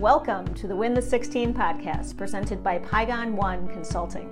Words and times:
Welcome 0.00 0.52
to 0.56 0.66
the 0.66 0.76
Win 0.76 0.92
the 0.92 1.00
16 1.00 1.54
podcast 1.54 2.18
presented 2.18 2.62
by 2.62 2.80
Pygon 2.80 3.32
One 3.32 3.66
Consulting. 3.68 4.28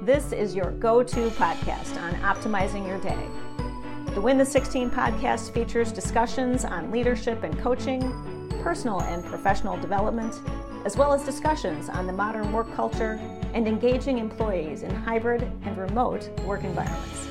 This 0.00 0.32
is 0.32 0.54
your 0.54 0.70
go 0.70 1.02
to 1.02 1.28
podcast 1.32 2.00
on 2.00 2.14
optimizing 2.22 2.86
your 2.86 2.98
day. 2.98 3.28
The 4.14 4.20
Win 4.22 4.38
the 4.38 4.46
16 4.46 4.90
podcast 4.90 5.52
features 5.52 5.92
discussions 5.92 6.64
on 6.64 6.90
leadership 6.90 7.42
and 7.42 7.56
coaching, 7.58 8.00
personal 8.62 9.02
and 9.02 9.22
professional 9.26 9.76
development, 9.76 10.40
as 10.86 10.96
well 10.96 11.12
as 11.12 11.22
discussions 11.22 11.90
on 11.90 12.06
the 12.06 12.12
modern 12.14 12.50
work 12.50 12.74
culture 12.74 13.20
and 13.52 13.68
engaging 13.68 14.16
employees 14.16 14.84
in 14.84 14.94
hybrid 14.94 15.42
and 15.66 15.76
remote 15.76 16.30
work 16.46 16.64
environments. 16.64 17.28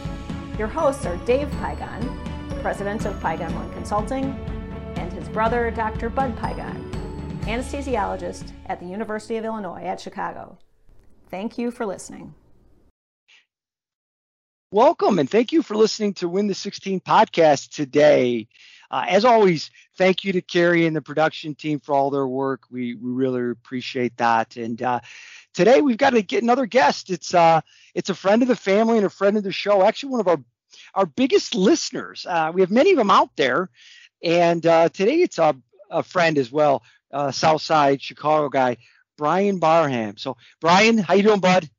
Your 0.60 0.68
hosts 0.68 1.08
are 1.08 1.18
Dave 1.26 1.48
Pygon, 1.54 2.62
president 2.62 3.08
of 3.08 3.16
Pygon 3.16 3.52
One 3.55 3.73
Consulting, 3.73 4.26
and 4.98 5.12
his 5.12 5.28
brother, 5.30 5.71
Dr. 5.71 6.12
Bud 6.12 6.36
Pygon, 6.38 6.91
anesthesiologist 7.42 8.52
at 8.68 8.80
the 8.80 8.86
University 8.86 9.38
of 9.38 9.45
Illinois 9.45 9.84
at 9.84 10.00
Chicago. 10.00 10.58
Thank 11.30 11.58
you 11.58 11.72
for 11.72 11.86
listening. 11.86 12.36
Welcome 14.72 15.20
and 15.20 15.30
thank 15.30 15.52
you 15.52 15.64
for 15.64 15.76
listening 15.76 16.14
to 16.16 16.30
Win 16.30 16.48
the 16.48 16.54
16 16.54 17.02
podcast 17.02 17.73
today. 17.73 18.48
Uh, 18.90 19.05
as 19.08 19.26
always, 19.26 19.72
thank 19.98 20.23
you 20.23 20.34
to 20.34 20.41
Carrie 20.41 20.86
and 20.86 20.95
the 20.95 21.02
production 21.02 21.55
team 21.55 21.80
for 21.80 21.94
all 21.94 22.09
their 22.09 22.27
work. 22.27 22.64
We, 22.70 22.95
we 22.95 23.12
really 23.12 23.52
appreciate 23.52 24.16
that. 24.17 24.58
And 24.58 24.81
uh, 24.81 25.00
today 25.53 25.81
we've 25.81 25.98
got 25.98 26.12
to 26.12 26.22
get 26.22 26.44
another 26.44 26.66
guest. 26.66 27.09
It's 27.09 27.34
uh, 27.34 27.62
it's 27.95 28.09
a 28.09 28.16
friend 28.16 28.42
of 28.42 28.48
the 28.48 28.55
family 28.55 28.98
and 28.98 29.05
a 29.05 29.09
friend 29.09 29.36
of 29.36 29.44
the 29.44 29.52
show. 29.52 29.84
Actually, 29.84 30.12
one 30.12 30.20
of 30.22 30.28
our 30.28 30.39
our 30.94 31.05
biggest 31.05 31.55
listeners. 31.55 32.26
Uh, 32.28 32.52
we 32.53 32.62
have 32.62 32.72
many 32.72 32.92
of 32.92 32.98
them 32.98 33.12
out 33.12 33.36
there, 33.36 33.70
and 34.23 34.66
uh, 34.66 34.89
today 34.89 35.22
it's 35.22 35.38
a, 35.38 35.55
a 35.89 36.03
friend 36.03 36.38
as 36.38 36.52
well 36.52 36.84
uh, 37.12 37.32
South 37.32 37.62
Side 37.62 38.02
Chicago 38.02 38.50
guy, 38.50 38.78
Bryan 39.18 39.60
Barham. 39.60 40.17
So, 40.17 40.38
Bryan, 40.59 40.98
how 40.98 41.14
you 41.14 41.23
doing, 41.23 41.40
bud? 41.40 41.70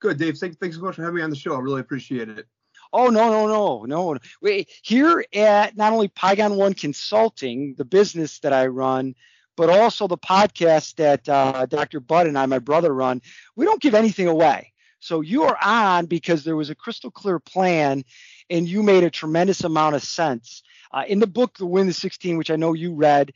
Good, 0.00 0.18
Dave. 0.18 0.36
Thanks, 0.38 0.56
thanks 0.56 0.76
so 0.76 0.82
much 0.82 0.96
for 0.96 1.02
having 1.02 1.16
me 1.16 1.22
on 1.22 1.30
the 1.30 1.36
show. 1.36 1.54
I 1.54 1.58
really 1.58 1.80
appreciate 1.80 2.28
it. 2.28 2.46
Oh 2.92 3.08
no 3.08 3.30
no 3.30 3.46
no 3.46 3.84
no! 3.84 4.18
We 4.40 4.66
here 4.82 5.24
at 5.34 5.76
not 5.76 5.92
only 5.92 6.08
Pygon 6.08 6.56
One 6.56 6.72
Consulting, 6.72 7.74
the 7.76 7.84
business 7.84 8.38
that 8.40 8.52
I 8.52 8.68
run, 8.68 9.14
but 9.56 9.70
also 9.70 10.06
the 10.06 10.18
podcast 10.18 10.94
that 10.96 11.28
uh, 11.28 11.66
Dr. 11.66 12.00
Bud 12.00 12.26
and 12.26 12.38
I, 12.38 12.46
my 12.46 12.58
brother, 12.58 12.94
run. 12.94 13.22
We 13.56 13.64
don't 13.64 13.80
give 13.80 13.94
anything 13.94 14.28
away. 14.28 14.72
So 15.00 15.20
you 15.20 15.44
are 15.44 15.58
on 15.62 16.06
because 16.06 16.44
there 16.44 16.56
was 16.56 16.70
a 16.70 16.74
crystal 16.74 17.10
clear 17.10 17.38
plan, 17.38 18.04
and 18.50 18.68
you 18.68 18.82
made 18.82 19.04
a 19.04 19.10
tremendous 19.10 19.64
amount 19.64 19.96
of 19.96 20.02
sense. 20.02 20.62
Uh, 20.92 21.04
in 21.06 21.18
the 21.18 21.26
book, 21.26 21.58
The 21.58 21.66
Win 21.66 21.86
the 21.86 21.92
16, 21.92 22.38
which 22.38 22.50
I 22.50 22.56
know 22.56 22.72
you 22.72 22.94
read, 22.94 23.32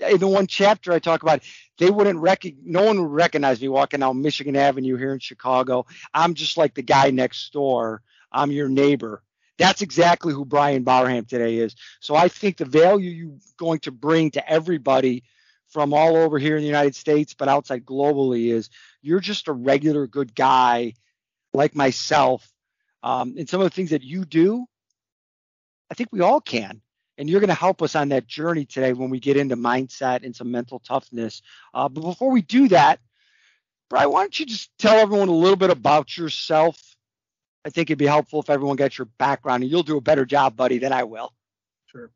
in 0.00 0.18
the 0.18 0.28
one 0.28 0.46
chapter 0.46 0.92
I 0.92 0.98
talk 0.98 1.22
about, 1.22 1.42
they 1.78 1.90
wouldn't 1.90 2.18
recognize, 2.18 2.62
no 2.64 2.84
one 2.84 3.00
would 3.00 3.10
recognize 3.10 3.60
me 3.60 3.68
walking 3.68 4.00
down 4.00 4.22
Michigan 4.22 4.56
Avenue 4.56 4.96
here 4.96 5.12
in 5.12 5.18
Chicago. 5.18 5.86
I'm 6.14 6.34
just 6.34 6.56
like 6.56 6.74
the 6.74 6.82
guy 6.82 7.10
next 7.10 7.52
door. 7.52 8.02
I'm 8.32 8.50
your 8.50 8.68
neighbor. 8.68 9.22
That's 9.58 9.82
exactly 9.82 10.32
who 10.32 10.44
Bryan 10.44 10.84
Barham 10.84 11.26
today 11.26 11.58
is. 11.58 11.76
So 12.00 12.16
I 12.16 12.28
think 12.28 12.56
the 12.56 12.64
value 12.64 13.10
you're 13.10 13.38
going 13.58 13.80
to 13.80 13.90
bring 13.90 14.30
to 14.32 14.50
everybody 14.50 15.24
from 15.68 15.92
all 15.92 16.16
over 16.16 16.38
here 16.38 16.56
in 16.56 16.62
the 16.62 16.66
United 16.66 16.96
States, 16.96 17.34
but 17.34 17.48
outside 17.48 17.84
globally, 17.84 18.52
is 18.52 18.70
you're 19.02 19.20
just 19.20 19.48
a 19.48 19.52
regular 19.52 20.06
good 20.06 20.34
guy 20.34 20.94
like 21.52 21.74
myself. 21.74 22.50
Um, 23.02 23.34
and 23.38 23.48
some 23.48 23.60
of 23.60 23.64
the 23.64 23.74
things 23.74 23.90
that 23.90 24.02
you 24.02 24.24
do, 24.24 24.66
I 25.90 25.94
think 25.94 26.08
we 26.12 26.20
all 26.20 26.40
can 26.40 26.80
and 27.20 27.28
you're 27.28 27.40
going 27.40 27.48
to 27.48 27.54
help 27.54 27.82
us 27.82 27.94
on 27.94 28.08
that 28.08 28.26
journey 28.26 28.64
today 28.64 28.94
when 28.94 29.10
we 29.10 29.20
get 29.20 29.36
into 29.36 29.54
mindset 29.54 30.24
and 30.24 30.34
some 30.34 30.50
mental 30.50 30.78
toughness. 30.78 31.42
Uh, 31.74 31.86
but 31.86 32.00
before 32.00 32.30
we 32.30 32.40
do 32.40 32.66
that, 32.68 32.98
Bryan, 33.90 34.10
why 34.10 34.22
don't 34.22 34.40
you 34.40 34.46
just 34.46 34.70
tell 34.78 34.96
everyone 34.96 35.28
a 35.28 35.32
little 35.32 35.56
bit 35.56 35.68
about 35.68 36.16
yourself? 36.16 36.80
I 37.62 37.68
think 37.68 37.90
it'd 37.90 37.98
be 37.98 38.06
helpful 38.06 38.40
if 38.40 38.48
everyone 38.48 38.76
gets 38.76 38.96
your 38.96 39.04
background, 39.18 39.62
and 39.62 39.70
you'll 39.70 39.82
do 39.82 39.98
a 39.98 40.00
better 40.00 40.24
job, 40.24 40.56
buddy, 40.56 40.78
than 40.78 40.94
I 40.94 41.02
will. 41.02 41.34
Sure. 41.84 42.10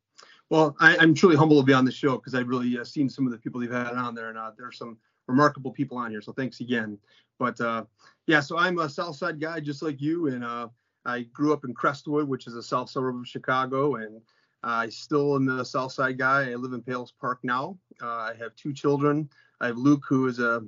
Well, 0.48 0.75
I, 0.81 0.97
am 0.97 1.12
truly 1.12 1.37
humble 1.37 1.60
to 1.60 1.66
be 1.66 1.75
on 1.75 1.84
the 1.84 1.93
show 1.93 2.16
because 2.16 2.34
I've 2.34 2.48
really 2.48 2.78
uh, 2.78 2.84
seen 2.84 3.10
some 3.10 3.26
of 3.26 3.32
the 3.32 3.38
people 3.38 3.62
you've 3.62 3.72
had 3.72 3.88
on 3.88 4.14
there, 4.14 4.31
and 4.31 4.38
uh, 4.38 4.53
there's 4.56 4.78
some 4.78 4.97
remarkable 5.26 5.70
people 5.70 5.98
on 5.98 6.12
here. 6.12 6.22
So 6.22 6.32
thanks 6.32 6.60
again. 6.60 6.97
But 7.38 7.60
uh, 7.60 7.84
yeah, 8.26 8.41
so 8.41 8.56
I'm 8.56 8.78
a 8.78 8.88
South 8.88 9.16
Side 9.16 9.38
guy 9.38 9.60
just 9.60 9.82
like 9.82 10.00
you, 10.00 10.28
and 10.28 10.43
uh, 10.43 10.69
I 11.04 11.22
grew 11.34 11.53
up 11.53 11.66
in 11.66 11.75
Crestwood, 11.75 12.26
which 12.26 12.47
is 12.47 12.54
a 12.54 12.62
south 12.62 12.88
suburb 12.88 13.16
of 13.16 13.28
Chicago, 13.28 13.97
and 13.97 14.22
I 14.64 14.88
still 14.88 15.36
am 15.36 15.44
the 15.44 15.62
South 15.62 15.92
Side 15.92 16.16
guy. 16.16 16.50
I 16.50 16.54
live 16.54 16.72
in 16.72 16.80
Palos 16.80 17.12
Park 17.20 17.41
now. 17.42 17.78
Uh, 18.02 18.06
I 18.06 18.34
have 18.38 18.56
two 18.56 18.72
children. 18.72 19.28
I 19.60 19.66
have 19.66 19.76
Luke, 19.76 20.04
who 20.08 20.26
is 20.26 20.38
a 20.38 20.62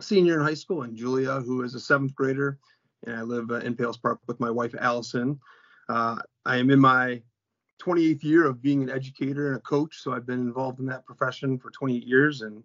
senior 0.00 0.34
in 0.34 0.40
high 0.40 0.54
school, 0.54 0.82
and 0.82 0.96
Julia, 0.96 1.40
who 1.40 1.62
is 1.62 1.74
a 1.74 1.80
seventh 1.80 2.14
grader. 2.14 2.58
And 3.06 3.16
I 3.16 3.22
live 3.22 3.50
uh, 3.50 3.56
in 3.56 3.74
Palos 3.74 3.96
Park 3.96 4.20
with 4.28 4.38
my 4.38 4.50
wife, 4.50 4.74
Allison. 4.78 5.40
Uh, 5.88 6.16
I 6.46 6.58
am 6.58 6.70
in 6.70 6.78
my 6.78 7.22
28th 7.82 8.22
year 8.22 8.46
of 8.46 8.62
being 8.62 8.84
an 8.84 8.90
educator 8.90 9.48
and 9.48 9.56
a 9.56 9.60
coach, 9.60 10.00
so 10.00 10.12
I've 10.12 10.26
been 10.26 10.40
involved 10.40 10.78
in 10.78 10.86
that 10.86 11.04
profession 11.04 11.58
for 11.58 11.70
28 11.70 12.04
years, 12.04 12.42
and 12.42 12.62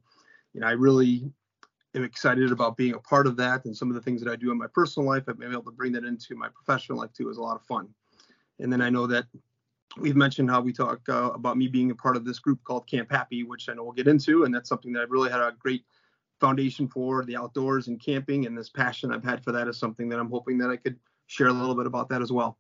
you 0.54 0.62
know, 0.62 0.68
I 0.68 0.72
really 0.72 1.32
am 1.96 2.04
excited 2.04 2.52
about 2.52 2.78
being 2.78 2.94
a 2.94 3.00
part 3.00 3.26
of 3.26 3.36
that. 3.38 3.66
And 3.66 3.76
some 3.76 3.90
of 3.90 3.96
the 3.96 4.02
things 4.02 4.22
that 4.22 4.32
I 4.32 4.36
do 4.36 4.52
in 4.52 4.58
my 4.58 4.68
personal 4.68 5.10
life, 5.10 5.24
I've 5.28 5.40
been 5.40 5.52
able 5.52 5.64
to 5.64 5.72
bring 5.72 5.94
that 5.94 6.06
into 6.06 6.36
my 6.36 6.50
professional 6.50 7.00
life 7.00 7.12
too. 7.12 7.30
is 7.30 7.38
a 7.38 7.42
lot 7.42 7.56
of 7.56 7.64
fun. 7.64 7.90
And 8.60 8.72
then 8.72 8.82
I 8.82 8.90
know 8.90 9.08
that 9.08 9.26
we've 9.98 10.16
mentioned 10.16 10.50
how 10.50 10.62
we 10.62 10.74
talk 10.74 11.08
uh, 11.10 11.32
about 11.34 11.58
me 11.58 11.68
being 11.68 11.92
a 11.92 11.96
part 11.96 12.16
of 12.16 12.26
this 12.26 12.40
group 12.40 12.64
called 12.64 12.88
Camp 12.88 13.12
Happy, 13.12 13.44
which 13.44 13.70
I 13.70 13.74
know 13.74 13.84
we'll 13.84 13.94
get 13.94 14.08
into, 14.08 14.44
and 14.44 14.54
that's 14.54 14.70
something 14.70 14.94
that 14.94 15.02
I've 15.02 15.12
really 15.12 15.32
had 15.32 15.40
a 15.40 15.54
great 15.58 15.86
foundation 16.40 16.88
for 16.88 17.26
the 17.26 17.36
outdoors 17.36 17.88
and 17.88 18.00
camping, 18.00 18.46
and 18.46 18.58
this 18.58 18.70
passion 18.70 19.12
I've 19.12 19.24
had 19.24 19.44
for 19.44 19.52
that 19.52 19.68
is 19.68 19.78
something 19.78 20.10
that 20.10 20.20
I'm 20.20 20.30
hoping 20.30 20.58
that 20.60 20.70
I 20.70 20.78
could 20.78 20.98
share 21.28 21.48
a 21.48 21.54
little 21.54 21.76
bit 21.76 21.86
about 21.86 22.10
that 22.10 22.22
as 22.22 22.32
well. 22.32 22.58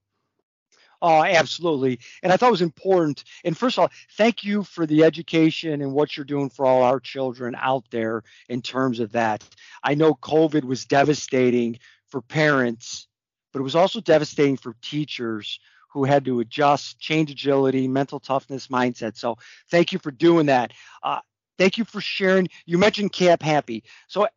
Oh, 1.02 1.24
absolutely. 1.24 2.00
And 2.24 2.34
I 2.34 2.38
thought 2.38 2.50
it 2.50 2.52
was 2.52 2.62
important. 2.62 3.24
And 3.46 3.58
first 3.58 3.78
of 3.78 3.84
all, 3.84 3.92
thank 4.18 4.44
you 4.44 4.64
for 4.64 4.86
the 4.86 5.04
education 5.04 5.82
and 5.82 5.94
what 5.94 6.18
you're 6.18 6.26
doing 6.26 6.50
for 6.50 6.66
all 6.66 6.84
our 6.84 7.00
children 7.00 7.56
out 7.58 7.86
there 7.90 8.24
in 8.50 8.62
terms 8.62 9.00
of 9.00 9.14
that. 9.14 9.48
I 9.82 9.96
know 9.96 10.14
COVID 10.14 10.66
was 10.66 10.86
devastating 10.86 11.80
for 12.10 12.22
parents, 12.22 13.08
but 13.54 13.60
it 13.60 13.64
was 13.64 13.76
also 13.76 14.02
devastating 14.02 14.58
for 14.58 14.76
teachers 14.82 15.60
who 15.90 16.04
had 16.04 16.26
to 16.26 16.40
adjust, 16.40 17.00
change 17.00 17.32
agility, 17.32 17.88
mental 17.88 18.20
toughness 18.20 18.68
mindset. 18.68 19.18
So 19.18 19.38
thank 19.70 19.92
you 19.92 20.00
for 20.00 20.12
doing 20.12 20.48
that. 20.48 20.72
Uh, 21.04 21.20
thank 21.58 21.78
you 21.78 21.86
for 21.86 22.02
sharing. 22.02 22.48
You 22.66 22.78
mentioned 22.78 23.12
Camp 23.12 23.42
Happy. 23.42 23.84
So 24.08 24.28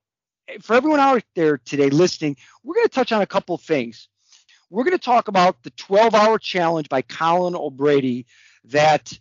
for 0.60 0.74
everyone 0.74 1.00
out 1.00 1.22
there 1.34 1.58
today 1.58 1.90
listening, 1.90 2.36
we're 2.64 2.74
going 2.74 2.86
to 2.86 2.92
touch 2.94 3.12
on 3.12 3.22
a 3.22 3.26
couple 3.26 3.56
things. 3.58 4.08
We're 4.70 4.84
going 4.84 4.96
to 4.96 5.04
talk 5.04 5.28
about 5.28 5.62
the 5.62 5.70
12 5.70 6.14
hour 6.14 6.38
challenge 6.38 6.88
by 6.88 7.02
Colin 7.02 7.54
O'Brady 7.54 8.26
that 8.64 9.18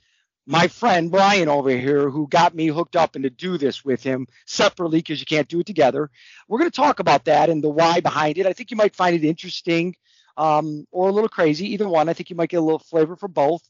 my 0.48 0.68
friend 0.68 1.12
Bryan 1.12 1.50
over 1.50 1.70
here, 1.70 2.10
who 2.10 2.28
got 2.28 2.56
me 2.56 2.68
hooked 2.68 2.96
up 2.96 3.16
and 3.16 3.24
to 3.24 3.30
do 3.30 3.58
this 3.58 3.86
with 3.86 4.02
him 4.02 4.28
separately 4.46 5.00
because 5.00 5.20
you 5.20 5.26
can't 5.26 5.48
do 5.48 5.60
it 5.60 5.66
together. 5.66 6.10
We're 6.48 6.60
going 6.60 6.72
to 6.72 6.76
talk 6.76 7.00
about 7.00 7.26
that 7.26 7.50
and 7.50 7.64
the 7.64 7.70
why 7.70 8.00
behind 8.00 8.38
it. 8.38 8.46
I 8.46 8.54
think 8.54 8.72
you 8.72 8.78
might 8.78 8.96
find 8.96 9.16
it 9.16 9.28
interesting 9.28 9.96
um, 10.38 10.86
or 10.92 11.10
a 11.10 11.12
little 11.12 11.30
crazy. 11.30 11.74
Either 11.74 11.88
one. 11.88 12.10
I 12.10 12.14
think 12.14 12.30
you 12.30 12.36
might 12.36 12.50
get 12.50 12.58
a 12.58 12.62
little 12.62 12.80
flavor 12.80 13.16
for 13.16 13.28
both. 13.28 13.62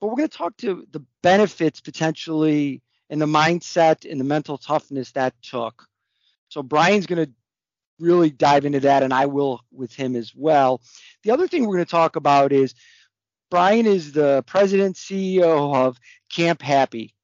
But 0.00 0.08
we're 0.08 0.16
going 0.16 0.28
to 0.28 0.36
talk 0.36 0.56
to 0.58 0.86
the 0.90 1.04
benefits 1.22 1.80
potentially 1.80 2.82
and 3.10 3.20
the 3.20 3.26
mindset 3.26 4.10
and 4.10 4.18
the 4.18 4.24
mental 4.24 4.56
toughness 4.56 5.12
that 5.12 5.34
took. 5.42 5.86
So 6.48 6.62
Bryan's 6.62 7.06
going 7.06 7.26
to 7.26 7.32
really 7.98 8.30
dive 8.30 8.64
into 8.64 8.80
that, 8.80 9.02
and 9.02 9.12
I 9.12 9.26
will 9.26 9.60
with 9.70 9.94
him 9.94 10.16
as 10.16 10.34
well. 10.34 10.80
The 11.22 11.30
other 11.30 11.46
thing 11.46 11.66
we're 11.66 11.76
going 11.76 11.84
to 11.84 11.90
talk 11.90 12.16
about 12.16 12.52
is 12.52 12.74
Bryan 13.50 13.86
is 13.86 14.12
the 14.12 14.42
president 14.46 14.96
CEO 14.96 15.74
of 15.74 15.98
Camp 16.32 16.62
Happy, 16.62 17.14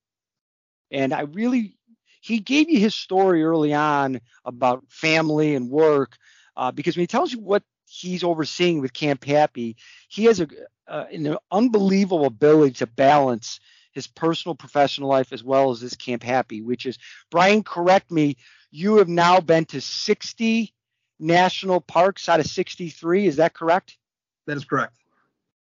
and 0.91 1.15
I 1.15 1.23
really 1.23 1.77
he 2.21 2.41
gave 2.41 2.69
you 2.69 2.81
his 2.81 2.95
story 2.95 3.45
early 3.45 3.73
on 3.73 4.21
about 4.45 4.85
family 4.89 5.55
and 5.55 5.71
work 5.71 6.17
uh, 6.57 6.73
because 6.73 6.97
when 6.97 7.05
he 7.05 7.07
tells 7.07 7.33
you 7.33 7.39
what 7.39 7.63
he's 7.87 8.25
overseeing 8.25 8.81
with 8.81 8.93
Camp 8.93 9.25
Happy, 9.25 9.77
he 10.09 10.25
has 10.25 10.41
a, 10.41 10.49
uh, 10.89 11.05
an 11.13 11.37
unbelievable 11.51 12.27
ability 12.27 12.75
to 12.75 12.87
balance 12.87 13.61
his 13.93 14.07
personal 14.07 14.55
professional 14.55 15.09
life 15.09 15.33
as 15.33 15.43
well 15.43 15.71
as 15.71 15.81
his 15.81 15.95
Camp 15.95 16.23
Happy, 16.23 16.61
which 16.61 16.85
is 16.85 16.99
Bryan, 17.31 17.63
correct 17.63 18.11
me, 18.11 18.37
you 18.71 18.97
have 18.97 19.09
now 19.09 19.41
been 19.41 19.65
to 19.67 19.81
60 19.81 20.75
national 21.19 21.81
parks 21.81 22.29
out 22.29 22.41
of 22.41 22.47
63. 22.47 23.27
Is 23.27 23.37
that 23.37 23.55
correct? 23.55 23.97
That 24.47 24.57
is 24.57 24.65
correct. 24.65 24.95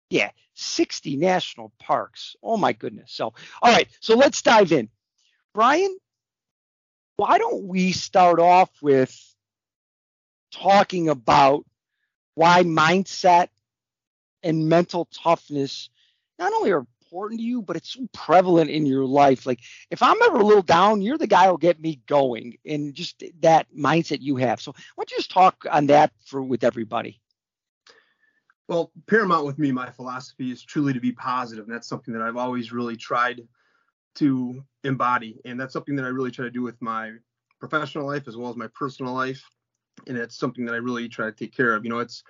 Yeah, 0.08 0.30
60 0.54 1.16
national 1.16 1.72
parks. 1.78 2.36
Oh 2.42 2.56
my 2.56 2.72
goodness. 2.72 3.12
So, 3.12 3.32
all 3.60 3.72
right, 3.72 3.88
so 4.00 4.14
let's 4.14 4.42
dive 4.42 4.72
in. 4.72 4.88
Bryan, 5.54 5.96
why 7.16 7.38
don't 7.38 7.64
we 7.64 7.92
start 7.92 8.38
off 8.38 8.70
with 8.80 9.18
talking 10.52 11.08
about 11.08 11.64
why 12.34 12.62
mindset 12.62 13.48
and 14.42 14.68
mental 14.68 15.06
toughness 15.06 15.90
not 16.38 16.52
only 16.52 16.72
are 16.72 16.86
important 17.12 17.40
to 17.40 17.46
you, 17.46 17.62
but 17.62 17.76
it's 17.76 17.92
so 17.92 18.08
prevalent 18.12 18.70
in 18.70 18.86
your 18.86 19.04
life. 19.04 19.44
Like 19.46 19.60
if 19.90 20.02
I'm 20.02 20.20
ever 20.22 20.38
a 20.38 20.44
little 20.44 20.62
down, 20.62 21.02
you're 21.02 21.18
the 21.18 21.26
guy 21.26 21.46
who'll 21.46 21.58
get 21.58 21.80
me 21.80 22.00
going, 22.06 22.56
and 22.64 22.94
just 22.94 23.22
that 23.40 23.66
mindset 23.76 24.20
you 24.20 24.36
have. 24.36 24.60
So 24.60 24.72
why 24.72 25.02
don't 25.02 25.10
you 25.10 25.18
just 25.18 25.30
talk 25.30 25.64
on 25.70 25.86
that 25.86 26.12
for 26.24 26.42
with 26.42 26.64
everybody? 26.64 27.20
Well, 28.68 28.90
paramount 29.06 29.44
with 29.44 29.58
me, 29.58 29.72
my 29.72 29.90
philosophy 29.90 30.50
is 30.50 30.62
truly 30.62 30.94
to 30.94 31.00
be 31.00 31.12
positive, 31.12 31.66
and 31.66 31.74
that's 31.74 31.88
something 31.88 32.14
that 32.14 32.22
I've 32.22 32.36
always 32.38 32.72
really 32.72 32.96
tried 32.96 33.42
to 34.14 34.64
embody, 34.84 35.40
and 35.44 35.60
that's 35.60 35.72
something 35.72 35.96
that 35.96 36.04
I 36.04 36.08
really 36.08 36.30
try 36.30 36.44
to 36.44 36.50
do 36.50 36.62
with 36.62 36.80
my 36.80 37.12
professional 37.60 38.06
life 38.06 38.26
as 38.28 38.36
well 38.36 38.50
as 38.50 38.56
my 38.56 38.68
personal 38.74 39.12
life, 39.12 39.42
and 40.06 40.16
it's 40.16 40.36
something 40.36 40.64
that 40.64 40.74
I 40.74 40.78
really 40.78 41.08
try 41.08 41.26
to 41.26 41.32
take 41.32 41.54
care 41.54 41.74
of. 41.74 41.84
You 41.84 41.90
know, 41.90 41.98
it's 41.98 42.24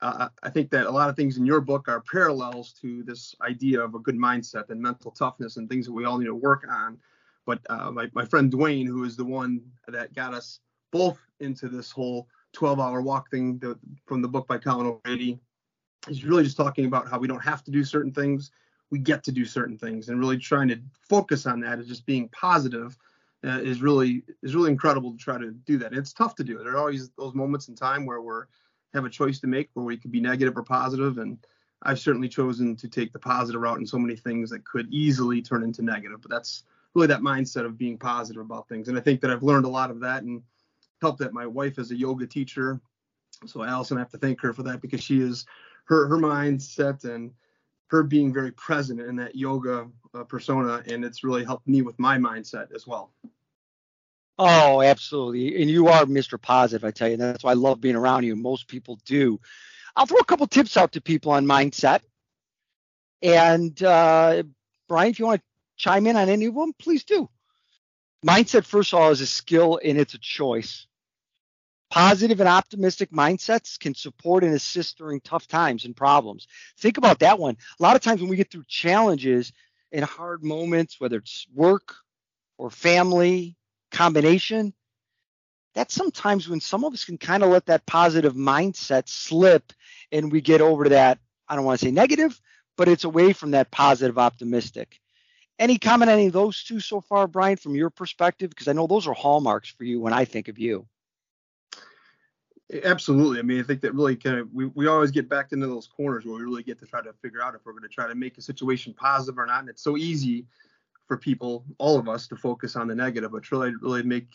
uh, 0.00 0.28
I 0.42 0.50
think 0.50 0.70
that 0.70 0.86
a 0.86 0.90
lot 0.90 1.08
of 1.08 1.16
things 1.16 1.38
in 1.38 1.46
your 1.46 1.60
book 1.60 1.88
are 1.88 2.00
parallels 2.00 2.72
to 2.80 3.02
this 3.02 3.34
idea 3.42 3.80
of 3.80 3.94
a 3.94 3.98
good 3.98 4.16
mindset 4.16 4.70
and 4.70 4.80
mental 4.80 5.10
toughness 5.10 5.56
and 5.56 5.68
things 5.68 5.86
that 5.86 5.92
we 5.92 6.04
all 6.04 6.18
need 6.18 6.26
to 6.26 6.34
work 6.34 6.64
on. 6.70 6.98
But 7.46 7.60
uh, 7.70 7.90
my, 7.90 8.10
my 8.12 8.24
friend 8.24 8.52
Dwayne, 8.52 8.86
who 8.86 9.04
is 9.04 9.16
the 9.16 9.24
one 9.24 9.62
that 9.88 10.14
got 10.14 10.34
us 10.34 10.60
both 10.92 11.18
into 11.40 11.68
this 11.68 11.90
whole 11.90 12.28
12 12.52 12.78
hour 12.78 13.00
walk 13.00 13.30
thing 13.30 13.58
the, 13.58 13.78
from 14.06 14.22
the 14.22 14.28
book 14.28 14.46
by 14.46 14.58
Colin 14.58 14.86
O'Brady, 14.86 15.40
he's 16.06 16.24
really 16.24 16.44
just 16.44 16.56
talking 16.56 16.84
about 16.84 17.08
how 17.08 17.18
we 17.18 17.26
don't 17.26 17.42
have 17.42 17.64
to 17.64 17.70
do 17.70 17.84
certain 17.84 18.12
things. 18.12 18.50
We 18.90 18.98
get 18.98 19.24
to 19.24 19.32
do 19.32 19.44
certain 19.44 19.78
things 19.78 20.08
and 20.08 20.20
really 20.20 20.38
trying 20.38 20.68
to 20.68 20.78
focus 21.08 21.46
on 21.46 21.60
that 21.60 21.78
and 21.78 21.86
just 21.86 22.06
being 22.06 22.28
positive 22.28 22.96
uh, 23.44 23.60
is 23.60 23.82
really 23.82 24.22
is 24.42 24.54
really 24.54 24.70
incredible 24.70 25.12
to 25.12 25.18
try 25.18 25.38
to 25.38 25.52
do 25.52 25.78
that. 25.78 25.92
And 25.92 25.98
it's 25.98 26.12
tough 26.12 26.34
to 26.36 26.44
do. 26.44 26.58
There 26.58 26.74
are 26.74 26.78
always 26.78 27.10
those 27.10 27.34
moments 27.34 27.68
in 27.68 27.74
time 27.74 28.06
where 28.06 28.20
we're 28.20 28.46
have 28.94 29.04
a 29.04 29.10
choice 29.10 29.38
to 29.40 29.46
make 29.46 29.68
where 29.74 29.84
we 29.84 29.96
could 29.96 30.10
be 30.10 30.20
negative 30.20 30.56
or 30.56 30.62
positive 30.62 31.18
and 31.18 31.38
I've 31.82 31.98
certainly 31.98 32.28
chosen 32.28 32.74
to 32.76 32.88
take 32.88 33.12
the 33.12 33.18
positive 33.18 33.60
route 33.60 33.78
in 33.78 33.86
so 33.86 33.98
many 33.98 34.16
things 34.16 34.50
that 34.50 34.64
could 34.64 34.92
easily 34.92 35.40
turn 35.40 35.62
into 35.62 35.82
negative. 35.82 36.20
But 36.20 36.30
that's 36.30 36.64
really 36.94 37.06
that 37.08 37.20
mindset 37.20 37.64
of 37.64 37.78
being 37.78 37.98
positive 37.98 38.42
about 38.42 38.68
things. 38.68 38.88
And 38.88 38.98
I 38.98 39.00
think 39.00 39.20
that 39.20 39.30
I've 39.30 39.42
learned 39.42 39.64
a 39.64 39.70
lot 39.70 39.90
of 39.90 40.00
that 40.00 40.22
and 40.22 40.42
helped 41.00 41.20
that 41.20 41.32
my 41.32 41.46
wife 41.46 41.78
is 41.78 41.90
a 41.92 41.96
yoga 41.96 42.26
teacher. 42.26 42.80
So 43.46 43.62
Allison, 43.62 43.96
I 43.96 44.00
have 44.00 44.10
to 44.10 44.18
thank 44.18 44.40
her 44.40 44.52
for 44.52 44.64
that 44.64 44.80
because 44.80 45.02
she 45.02 45.20
is 45.20 45.46
her 45.84 46.08
her 46.08 46.18
mindset 46.18 47.04
and 47.04 47.30
her 47.88 48.02
being 48.02 48.32
very 48.32 48.52
present 48.52 49.00
in 49.00 49.16
that 49.16 49.34
yoga 49.34 49.88
uh, 50.14 50.24
persona, 50.24 50.82
and 50.86 51.04
it's 51.04 51.24
really 51.24 51.44
helped 51.44 51.66
me 51.66 51.82
with 51.82 51.98
my 51.98 52.18
mindset 52.18 52.72
as 52.74 52.86
well. 52.86 53.12
Oh, 54.38 54.82
absolutely. 54.82 55.60
And 55.60 55.70
you 55.70 55.88
are 55.88 56.04
Mr. 56.04 56.40
Positive, 56.40 56.86
I 56.86 56.92
tell 56.92 57.08
you. 57.08 57.16
That's 57.16 57.42
why 57.42 57.50
I 57.50 57.54
love 57.54 57.80
being 57.80 57.96
around 57.96 58.24
you. 58.24 58.36
Most 58.36 58.68
people 58.68 58.98
do. 59.04 59.40
I'll 59.96 60.06
throw 60.06 60.18
a 60.18 60.24
couple 60.24 60.46
tips 60.46 60.76
out 60.76 60.92
to 60.92 61.00
people 61.00 61.32
on 61.32 61.44
mindset. 61.44 62.02
And 63.20 63.82
uh, 63.82 64.44
Bryan, 64.88 65.10
if 65.10 65.18
you 65.18 65.26
want 65.26 65.40
to 65.40 65.46
chime 65.76 66.06
in 66.06 66.16
on 66.16 66.28
any 66.28 66.46
of 66.46 66.54
them, 66.54 66.72
please 66.78 67.02
do. 67.02 67.28
Mindset, 68.24 68.64
first 68.64 68.92
of 68.92 69.00
all, 69.00 69.10
is 69.10 69.20
a 69.20 69.26
skill 69.26 69.80
and 69.84 69.98
it's 69.98 70.14
a 70.14 70.18
choice. 70.18 70.87
Positive 71.90 72.38
and 72.40 72.48
optimistic 72.48 73.10
mindsets 73.12 73.78
can 73.78 73.94
support 73.94 74.44
and 74.44 74.54
assist 74.54 74.98
during 74.98 75.20
tough 75.20 75.46
times 75.46 75.84
and 75.86 75.96
problems. 75.96 76.46
Think 76.78 76.98
about 76.98 77.20
that 77.20 77.38
one. 77.38 77.56
A 77.78 77.82
lot 77.82 77.96
of 77.96 78.02
times 78.02 78.20
when 78.20 78.28
we 78.28 78.36
get 78.36 78.50
through 78.50 78.64
challenges 78.68 79.52
and 79.90 80.04
hard 80.04 80.44
moments, 80.44 81.00
whether 81.00 81.16
it's 81.16 81.46
work 81.54 81.94
or 82.58 82.70
family 82.70 83.56
combination, 83.90 84.74
that's 85.74 85.94
sometimes 85.94 86.48
when 86.48 86.60
some 86.60 86.84
of 86.84 86.92
us 86.92 87.04
can 87.04 87.18
kind 87.18 87.42
of 87.42 87.50
let 87.50 87.66
that 87.66 87.86
positive 87.86 88.34
mindset 88.34 89.08
slip 89.08 89.72
and 90.12 90.30
we 90.30 90.40
get 90.40 90.60
over 90.60 90.84
to 90.84 90.90
that, 90.90 91.18
I 91.48 91.56
don't 91.56 91.64
want 91.64 91.80
to 91.80 91.86
say 91.86 91.90
negative, 91.90 92.38
but 92.76 92.88
it's 92.88 93.04
away 93.04 93.32
from 93.32 93.52
that 93.52 93.70
positive 93.70 94.18
optimistic. 94.18 95.00
Any 95.58 95.78
comment 95.78 96.10
on 96.10 96.18
any 96.18 96.26
of 96.26 96.32
those 96.32 96.62
two 96.64 96.80
so 96.80 97.00
far, 97.00 97.26
Bryan, 97.26 97.56
from 97.56 97.74
your 97.74 97.90
perspective? 97.90 98.50
Because 98.50 98.68
I 98.68 98.72
know 98.72 98.86
those 98.86 99.06
are 99.06 99.14
hallmarks 99.14 99.70
for 99.70 99.84
you 99.84 100.00
when 100.00 100.12
I 100.12 100.24
think 100.24 100.48
of 100.48 100.58
you. 100.58 100.86
Absolutely. 102.84 103.38
I 103.38 103.42
mean, 103.42 103.60
I 103.60 103.62
think 103.62 103.80
that 103.80 103.94
really 103.94 104.14
kind 104.16 104.38
of 104.38 104.52
we, 104.52 104.66
we 104.66 104.86
always 104.86 105.10
get 105.10 105.28
back 105.28 105.52
into 105.52 105.66
those 105.66 105.86
corners 105.86 106.26
where 106.26 106.36
we 106.36 106.42
really 106.42 106.62
get 106.62 106.78
to 106.80 106.86
try 106.86 107.00
to 107.00 107.14
figure 107.14 107.42
out 107.42 107.54
if 107.54 107.62
we're 107.64 107.72
going 107.72 107.82
to 107.82 107.88
try 107.88 108.06
to 108.06 108.14
make 108.14 108.36
a 108.36 108.42
situation 108.42 108.92
positive 108.92 109.38
or 109.38 109.46
not. 109.46 109.60
And 109.60 109.70
it's 109.70 109.82
so 109.82 109.96
easy 109.96 110.44
for 111.06 111.16
people, 111.16 111.64
all 111.78 111.98
of 111.98 112.08
us, 112.08 112.28
to 112.28 112.36
focus 112.36 112.76
on 112.76 112.88
the 112.88 112.94
negative, 112.94 113.32
but 113.32 113.50
really, 113.50 113.72
really 113.80 114.02
make 114.02 114.28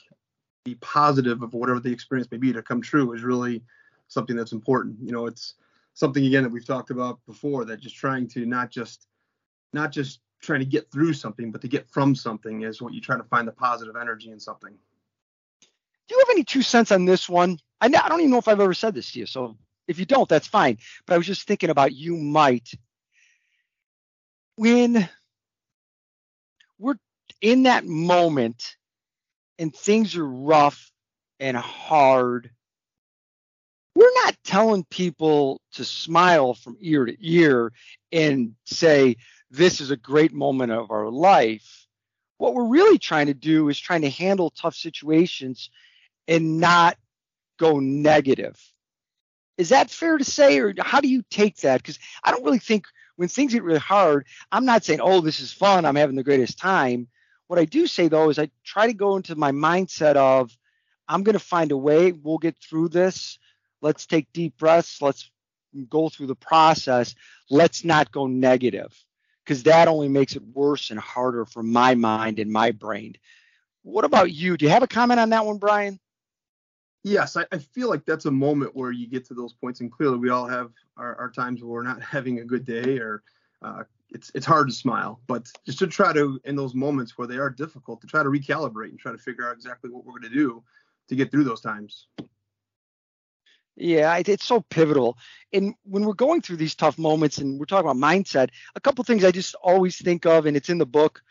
the 0.66 0.74
positive 0.76 1.44
of 1.44 1.54
whatever 1.54 1.80
the 1.80 1.92
experience 1.92 2.32
may 2.32 2.38
be 2.38 2.52
to 2.52 2.64
come 2.64 2.82
true 2.82 3.14
is 3.14 3.22
really 3.22 3.62
something 4.08 4.36
that's 4.36 4.52
important. 4.52 4.96
You 5.02 5.12
know, 5.12 5.28
it's 5.28 5.56
something 5.94 6.26
again 6.26 6.42
that 6.42 6.52
we've 6.52 6.66
talked 6.66 6.90
about 6.90 7.20
before 7.28 7.66
that 7.66 7.80
just 7.80 7.96
trying 7.96 8.28
to 8.30 8.48
not 8.48 8.72
just 8.72 9.06
not 9.74 9.92
just 9.92 10.22
trying 10.42 10.60
to 10.60 10.66
get 10.66 10.92
through 10.92 11.14
something, 11.14 11.52
but 11.52 11.62
to 11.62 11.68
get 11.68 11.90
from 11.90 12.16
something 12.16 12.64
is 12.64 12.82
what 12.82 12.94
you 12.94 13.02
try 13.02 13.18
to 13.18 13.24
find 13.24 13.48
the 13.48 13.52
positive 13.52 13.96
energy 13.96 14.32
in 14.32 14.40
something. 14.40 14.74
Do 15.62 16.16
you 16.16 16.20
have 16.20 16.30
any 16.32 16.44
two 16.44 16.62
cents 16.62 16.92
on 16.92 17.06
this 17.06 17.30
one? 17.30 17.60
I, 17.84 18.10
don't 18.10 18.20
even 18.20 18.32
know 18.32 18.38
if 18.38 18.48
I've 18.48 18.60
ever 18.60 18.74
said 18.74 18.94
this 18.94 19.12
to 19.12 19.20
you, 19.20 19.26
so 19.26 19.58
if 19.88 20.00
you 20.00 20.06
don't, 20.06 20.30
that's 20.30 20.48
fine. 20.48 20.78
But 21.06 21.16
I 21.16 21.18
was 21.18 21.28
just 21.28 21.48
thinking 21.48 21.70
about 21.70 21.94
you 21.94 22.16
might 22.16 22.74
when 24.56 25.10
we're 26.80 26.96
in 27.42 27.64
that 27.64 27.86
moment 27.86 28.76
and 29.60 29.76
things 29.76 30.16
are 30.16 30.28
rough 30.28 30.92
and 31.40 31.58
hard, 31.58 32.50
we're 33.96 34.14
not 34.24 34.36
telling 34.44 34.86
people 34.86 35.62
to 35.74 35.86
smile 35.86 36.54
from 36.54 36.78
ear 36.80 37.06
to 37.06 37.16
ear 37.20 37.72
and 38.12 38.56
say, 38.66 39.18
this 39.52 39.82
is 39.82 39.92
a 39.92 39.98
great 39.98 40.34
moment 40.34 40.72
of 40.72 40.90
our 40.92 41.10
life. 41.10 41.88
What 42.38 42.56
we're 42.56 42.68
really 42.68 42.98
trying 42.98 43.28
to 43.28 43.34
do 43.34 43.70
is 43.70 43.80
trying 43.80 44.02
to 44.02 44.10
handle 44.10 44.50
tough 44.50 44.76
situations 44.76 45.70
and 46.28 46.60
not 46.60 46.98
go 47.64 47.80
negative. 47.80 48.60
Is 49.58 49.70
that 49.70 49.90
fair 49.90 50.18
to 50.18 50.24
say, 50.24 50.60
or 50.60 50.74
how 50.80 51.00
do 51.00 51.08
you 51.08 51.24
take 51.30 51.58
that? 51.58 51.82
Because 51.82 52.00
I 52.24 52.32
don't 52.32 52.44
really 52.44 52.60
think 52.60 52.86
when 53.16 53.30
things 53.30 53.54
get 53.54 53.64
really 53.64 53.80
hard, 53.80 54.26
I'm 54.52 54.66
not 54.66 54.84
saying, 54.84 55.00
oh, 55.02 55.22
this 55.22 55.40
is 55.40 55.54
fun, 55.54 55.86
I'm 55.86 55.96
having 55.96 56.16
the 56.16 56.24
greatest 56.24 56.58
time. 56.58 57.08
What 57.48 57.60
I 57.60 57.66
do 57.66 57.88
say 57.88 58.08
though 58.08 58.30
is 58.30 58.40
I 58.40 58.50
try 58.64 58.88
to 58.88 58.94
go 58.94 59.16
into 59.16 59.36
my 59.36 59.52
mindset 59.52 60.16
of 60.16 60.58
I'm 61.08 61.24
going 61.24 61.34
to 61.34 61.40
find 61.40 61.72
a 61.72 61.78
way, 61.78 62.12
we'll 62.12 62.38
get 62.38 62.58
through 62.58 62.90
this. 62.90 63.38
Let's 63.82 64.06
take 64.06 64.32
deep 64.34 64.58
breaths, 64.58 65.02
let's 65.02 65.30
go 65.90 66.10
through 66.10 66.28
the 66.28 66.36
process. 66.36 67.16
Let's 67.50 67.84
not 67.84 68.12
go 68.12 68.28
negative 68.28 68.94
because 69.44 69.64
that 69.64 69.88
only 69.88 70.08
makes 70.08 70.36
it 70.36 70.44
worse 70.54 70.90
and 70.90 71.00
harder 71.00 71.46
for 71.46 71.64
my 71.64 71.96
mind 71.96 72.40
and 72.40 72.52
my 72.52 72.72
brain. 72.72 73.16
What 73.84 74.06
about 74.06 74.32
you? 74.32 74.58
Do 74.58 74.66
you 74.66 74.72
have 74.72 74.84
a 74.84 74.88
comment 74.88 75.20
on 75.20 75.30
that 75.30 75.46
one, 75.46 75.58
Bryan? 75.58 76.00
Yes, 77.04 77.36
I, 77.36 77.46
I, 77.52 77.58
feel 77.58 77.90
like 77.90 78.06
that's 78.06 78.26
a 78.26 78.32
moment 78.32 78.76
where 78.76 78.92
you 78.92 79.08
get 79.08 79.26
to 79.26 79.34
those 79.34 79.52
points, 79.52 79.82
and 79.82 79.92
clearly 79.92 80.18
we 80.18 80.30
all 80.30 80.48
have 80.48 80.72
our, 80.96 81.16
our 81.18 81.30
times 81.30 81.62
where 81.62 81.72
we're 81.72 81.84
not 81.84 82.02
having 82.02 82.40
a 82.40 82.46
good 82.46 82.66
day, 82.66 82.98
or 82.98 83.24
uh, 83.62 83.84
it's 84.10 84.32
it's 84.34 84.46
hard 84.46 84.70
to 84.70 84.74
smile. 84.74 85.20
But 85.28 85.52
just 85.66 85.80
to 85.80 85.88
try 85.88 86.14
to, 86.14 86.40
in 86.46 86.56
those 86.56 86.74
moments 86.74 87.18
where 87.18 87.28
they 87.28 87.38
are 87.38 87.50
difficult, 87.50 88.00
to 88.02 88.08
try 88.08 88.24
to 88.24 88.30
recalibrate 88.30 88.90
and 88.90 89.00
try 89.00 89.12
to 89.12 89.18
figure 89.18 89.48
out 89.48 89.56
exactly 89.56 89.90
what 89.90 90.06
we're 90.06 90.14
going 90.14 90.24
to 90.24 90.30
do 90.30 90.64
to 91.10 91.16
get 91.16 91.30
through 91.30 91.44
those 91.44 91.60
times. 91.60 92.08
Yeah, 93.76 94.16
it's 94.26 94.46
so 94.46 94.62
pivotal. 94.62 95.18
And 95.52 95.74
when 95.84 96.06
we're 96.06 96.14
going 96.14 96.42
through 96.42 96.58
these 96.58 96.76
tough 96.76 96.98
moments, 96.98 97.40
and 97.40 97.60
we're 97.60 97.66
talking 97.66 97.90
about 97.90 97.98
mindset, 97.98 98.50
a 98.76 98.80
couple 98.80 99.04
things 99.04 99.26
I 99.26 99.32
just 99.32 99.56
always 99.56 99.98
think 99.98 100.26
of, 100.26 100.46
and 100.46 100.56
it's 100.56 100.70
in 100.70 100.78
the 100.78 100.86
book. 100.86 101.22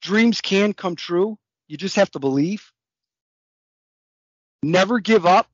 Dreams 0.00 0.40
can 0.40 0.72
come 0.72 0.96
true. 0.96 1.38
You 1.68 1.76
just 1.76 1.96
have 1.96 2.10
to 2.12 2.18
believe 2.18 2.72
never 4.62 5.00
give 5.00 5.26
up. 5.26 5.48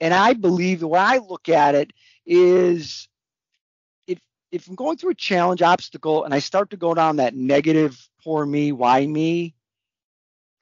And 0.00 0.12
I 0.12 0.32
believe 0.32 0.80
the 0.80 0.88
way 0.88 0.98
I 0.98 1.18
look 1.18 1.48
at 1.48 1.74
it 1.74 1.92
is 2.26 3.08
if 4.06 4.18
if 4.50 4.66
I'm 4.68 4.74
going 4.74 4.96
through 4.96 5.10
a 5.10 5.14
challenge, 5.14 5.62
obstacle, 5.62 6.24
and 6.24 6.34
I 6.34 6.40
start 6.40 6.70
to 6.70 6.76
go 6.76 6.94
down 6.94 7.16
that 7.16 7.34
negative, 7.34 8.08
poor 8.22 8.44
me, 8.44 8.72
why 8.72 9.06
me, 9.06 9.54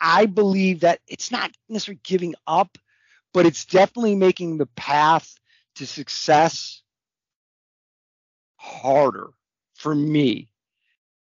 I 0.00 0.26
believe 0.26 0.80
that 0.80 1.00
it's 1.06 1.30
not 1.30 1.50
necessarily 1.68 2.00
giving 2.04 2.34
up, 2.46 2.78
but 3.32 3.46
it's 3.46 3.64
definitely 3.64 4.14
making 4.14 4.58
the 4.58 4.66
path 4.66 5.34
to 5.76 5.86
success 5.86 6.82
harder 8.56 9.30
for 9.74 9.94
me. 9.94 10.50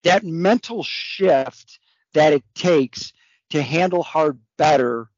That 0.03 0.23
mental 0.23 0.83
shift 0.83 1.79
that 2.13 2.33
it 2.33 2.43
takes 2.53 3.13
to 3.49 3.61
handle 3.61 4.03
hard 4.03 4.39
better 4.57 5.09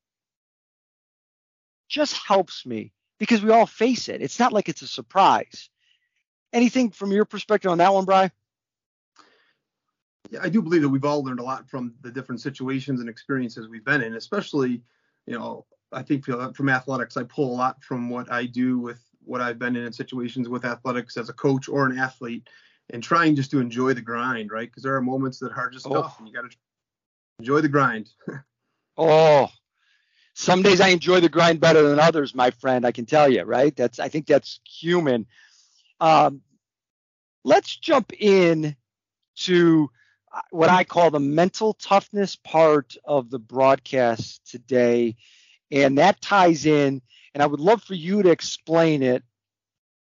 just 1.87 2.15
helps 2.15 2.65
me 2.65 2.91
because 3.19 3.41
we 3.41 3.51
all 3.51 3.65
face 3.65 4.09
it. 4.09 4.21
It's 4.21 4.39
not 4.39 4.53
like 4.53 4.69
it's 4.69 4.81
a 4.81 4.87
surprise. 4.87 5.69
Anything 6.53 6.91
from 6.91 7.11
your 7.11 7.25
perspective 7.25 7.71
on 7.71 7.79
that 7.79 7.93
one, 7.93 8.05
Bry? 8.05 8.31
Yeah, 10.29 10.39
I 10.43 10.49
do 10.49 10.61
believe 10.61 10.81
that 10.81 10.89
we've 10.89 11.05
all 11.05 11.23
learned 11.23 11.39
a 11.39 11.43
lot 11.43 11.69
from 11.69 11.93
the 12.01 12.11
different 12.11 12.41
situations 12.41 12.99
and 12.99 13.09
experiences 13.09 13.67
we've 13.69 13.85
been 13.85 14.01
in, 14.01 14.15
especially, 14.15 14.81
you 15.25 15.37
know, 15.37 15.65
I 15.91 16.03
think 16.03 16.25
from 16.25 16.69
athletics, 16.69 17.15
I 17.15 17.23
pull 17.23 17.53
a 17.53 17.55
lot 17.55 17.81
from 17.81 18.09
what 18.09 18.29
I 18.31 18.45
do 18.45 18.77
with 18.77 19.01
what 19.23 19.39
I've 19.39 19.59
been 19.59 19.75
in 19.75 19.85
in 19.85 19.93
situations 19.93 20.49
with 20.49 20.65
athletics 20.65 21.15
as 21.17 21.29
a 21.29 21.33
coach 21.33 21.69
or 21.69 21.85
an 21.85 21.97
athlete, 21.97 22.49
and 22.89 23.01
trying 23.01 23.35
just 23.35 23.51
to 23.51 23.59
enjoy 23.59 23.93
the 23.93 24.01
grind, 24.01 24.51
right? 24.51 24.69
Because 24.69 24.83
there 24.83 24.95
are 24.95 25.01
moments 25.01 25.39
that 25.39 25.53
are 25.53 25.69
just 25.69 25.85
Oh. 25.87 26.01
tough, 26.01 26.19
and 26.19 26.27
you 26.27 26.33
got 26.33 26.49
to 26.49 26.57
enjoy 27.39 27.61
the 27.61 27.69
grind. 27.69 28.09
Oh, 28.99 29.51
some 30.39 30.61
days 30.61 30.79
I 30.79 30.89
enjoy 30.89 31.19
the 31.19 31.29
grind 31.29 31.59
better 31.59 31.81
than 31.81 31.99
others, 31.99 32.35
my 32.35 32.51
friend. 32.51 32.85
I 32.85 32.91
can 32.91 33.07
tell 33.07 33.27
you, 33.27 33.41
right? 33.41 33.75
That's 33.75 33.99
I 33.99 34.07
think 34.07 34.27
that's 34.27 34.59
human. 34.63 35.25
Um, 35.99 36.41
let's 37.43 37.75
jump 37.75 38.13
in 38.13 38.75
to 39.37 39.89
uh, 40.31 40.41
what 40.51 40.69
I 40.69 40.83
call 40.83 41.09
the 41.09 41.19
mental 41.19 41.73
toughness 41.73 42.35
part 42.35 42.95
of 43.03 43.31
the 43.31 43.39
broadcast 43.39 44.47
today, 44.47 45.15
and 45.71 45.97
that 45.97 46.21
ties 46.21 46.67
in. 46.67 47.01
And 47.33 47.41
I 47.41 47.47
would 47.47 47.59
love 47.59 47.81
for 47.81 47.95
you 47.95 48.21
to 48.21 48.29
explain 48.29 49.01
it 49.01 49.23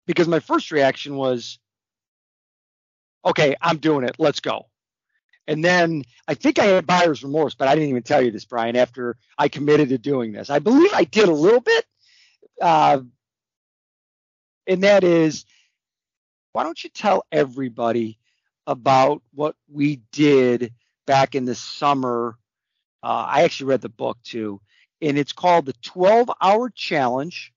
because 0.07 0.27
my 0.27 0.41
first 0.41 0.71
reaction 0.71 1.17
was, 1.17 1.59
okay, 3.27 3.57
I'm 3.61 3.77
doing 3.77 4.05
it. 4.05 4.17
Let's 4.19 4.41
go. 4.41 4.69
And 5.47 5.65
then 5.65 6.05
I 6.27 6.35
think 6.35 6.59
I 6.59 6.65
had 6.65 6.87
buyer's 6.87 7.23
remorse, 7.23 7.55
but 7.55 7.69
I 7.69 7.75
didn't 7.75 7.91
even 7.91 8.03
tell 8.03 8.23
you 8.23 8.31
this, 8.31 8.45
Bryan, 8.45 8.77
after 8.77 9.17
I 9.37 9.49
committed 9.49 9.91
to 9.91 9.99
doing 9.99 10.33
this. 10.33 10.51
I 10.51 10.59
believe 10.59 10.91
I 10.95 11.05
did 11.05 11.29
a 11.29 11.33
little 11.35 11.61
bit. 11.61 11.85
Uh, 12.61 13.01
and 14.67 14.83
that 14.85 15.05
is, 15.05 15.45
why 16.53 16.63
don't 16.63 16.83
you 16.83 16.91
tell 16.91 17.27
everybody 17.31 18.19
about 18.67 19.23
what 19.35 19.57
we 19.71 20.01
did 20.13 20.73
back 21.07 21.35
in 21.35 21.45
the 21.45 21.55
summer? 21.55 22.39
Uh, 23.03 23.27
I 23.29 23.43
actually 23.43 23.67
read 23.67 23.83
the 23.83 23.91
book 23.91 24.17
too, 24.23 24.61
and 25.03 25.19
it's 25.19 25.33
called 25.33 25.67
The 25.67 25.75
12 25.83 26.31
Hour 26.41 26.71
Challenge 26.71 27.53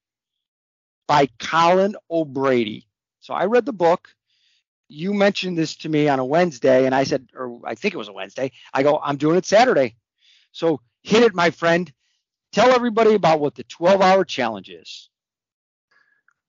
by 1.07 1.29
Colin 1.39 1.95
O'Brady. 2.11 2.85
So 3.21 3.33
I 3.33 3.45
read 3.45 3.65
the 3.65 3.73
book 3.73 4.09
you 4.89 5.13
mentioned 5.13 5.57
this 5.57 5.75
to 5.77 5.89
me 5.89 6.07
on 6.07 6.19
a 6.19 6.25
Wednesday, 6.25 6.85
and 6.85 6.95
I 6.95 7.03
said, 7.03 7.29
or 7.35 7.59
I 7.65 7.75
think 7.75 7.93
it 7.93 7.97
was 7.97 8.07
a 8.07 8.13
Wednesday. 8.13 8.51
I 8.73 8.83
go, 8.83 8.99
I'm 9.03 9.17
doing 9.17 9.37
it 9.37 9.45
Saturday. 9.45 9.95
So 10.51 10.81
hit 11.03 11.23
it, 11.23 11.35
my 11.35 11.49
friend. 11.49 11.91
Tell 12.51 12.71
everybody 12.71 13.13
about 13.13 13.39
what 13.39 13.55
the 13.55 13.63
12 13.63 14.01
hour 14.01 14.23
challenge 14.23 14.69
is. 14.69 15.09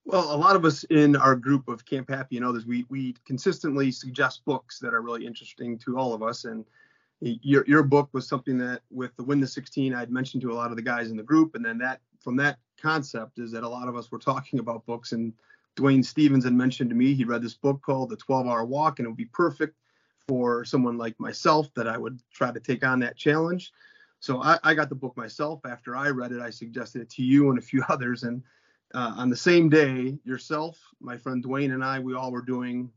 Well, 0.05 0.33
a 0.33 0.37
lot 0.37 0.55
of 0.55 0.65
us 0.65 0.83
in 0.85 1.15
our 1.15 1.35
group 1.35 1.67
of 1.67 1.85
Camp 1.85 2.09
Happy 2.09 2.37
and 2.37 2.45
others, 2.45 2.65
we 2.65 2.85
we 2.89 3.15
consistently 3.27 3.91
suggest 3.91 4.43
books 4.45 4.79
that 4.79 4.93
are 4.93 5.01
really 5.01 5.25
interesting 5.25 5.77
to 5.79 5.97
all 5.97 6.13
of 6.13 6.23
us. 6.23 6.45
And 6.45 6.65
your 7.19 7.63
your 7.67 7.83
book 7.83 8.09
was 8.11 8.27
something 8.27 8.57
that 8.57 8.81
with 8.89 9.15
the 9.17 9.23
Win 9.23 9.39
the 9.39 9.47
16, 9.47 9.93
I'd 9.93 10.09
mentioned 10.09 10.41
to 10.43 10.51
a 10.51 10.55
lot 10.55 10.71
of 10.71 10.77
the 10.77 10.81
guys 10.81 11.11
in 11.11 11.17
the 11.17 11.23
group, 11.23 11.53
and 11.53 11.63
then 11.63 11.77
that 11.79 12.01
from 12.21 12.37
that 12.37 12.57
concept 12.81 13.37
is 13.37 13.51
that 13.51 13.63
a 13.63 13.69
lot 13.69 13.87
of 13.87 13.95
us 13.95 14.11
were 14.11 14.19
talking 14.19 14.59
about 14.59 14.85
books 14.85 15.11
and 15.11 15.33
Dwayne 15.79 16.03
Stevens 16.03 16.43
had 16.43 16.53
mentioned 16.53 16.89
to 16.89 16.95
me 16.95 17.13
he 17.13 17.23
read 17.23 17.41
this 17.41 17.53
book 17.53 17.81
called 17.81 18.09
The 18.09 18.17
12 18.17 18.47
Hour 18.47 18.65
Walk, 18.65 18.99
and 18.99 19.05
it 19.05 19.09
would 19.09 19.17
be 19.17 19.25
perfect 19.25 19.77
for 20.27 20.65
someone 20.65 20.97
like 20.97 21.17
myself 21.19 21.73
that 21.75 21.87
I 21.87 21.97
would 21.97 22.19
try 22.33 22.51
to 22.51 22.59
take 22.59 22.85
on 22.85 22.99
that 22.99 23.15
challenge. 23.15 23.71
So 24.19 24.43
I, 24.43 24.59
I 24.63 24.73
got 24.73 24.89
the 24.89 24.95
book 24.95 25.15
myself. 25.15 25.61
After 25.65 25.95
I 25.95 26.09
read 26.09 26.33
it, 26.33 26.41
I 26.41 26.49
suggested 26.49 27.01
it 27.01 27.09
to 27.11 27.23
you 27.23 27.49
and 27.49 27.57
a 27.57 27.61
few 27.61 27.81
others. 27.89 28.23
And 28.23 28.43
uh, 28.93 29.13
on 29.15 29.29
the 29.29 29.37
same 29.37 29.69
day, 29.69 30.19
yourself, 30.25 30.77
my 30.99 31.15
friend 31.15 31.43
Dwayne, 31.43 31.73
and 31.73 31.83
I, 31.83 31.99
we 31.99 32.13
all 32.13 32.31
were 32.31 32.41
doing 32.41 32.91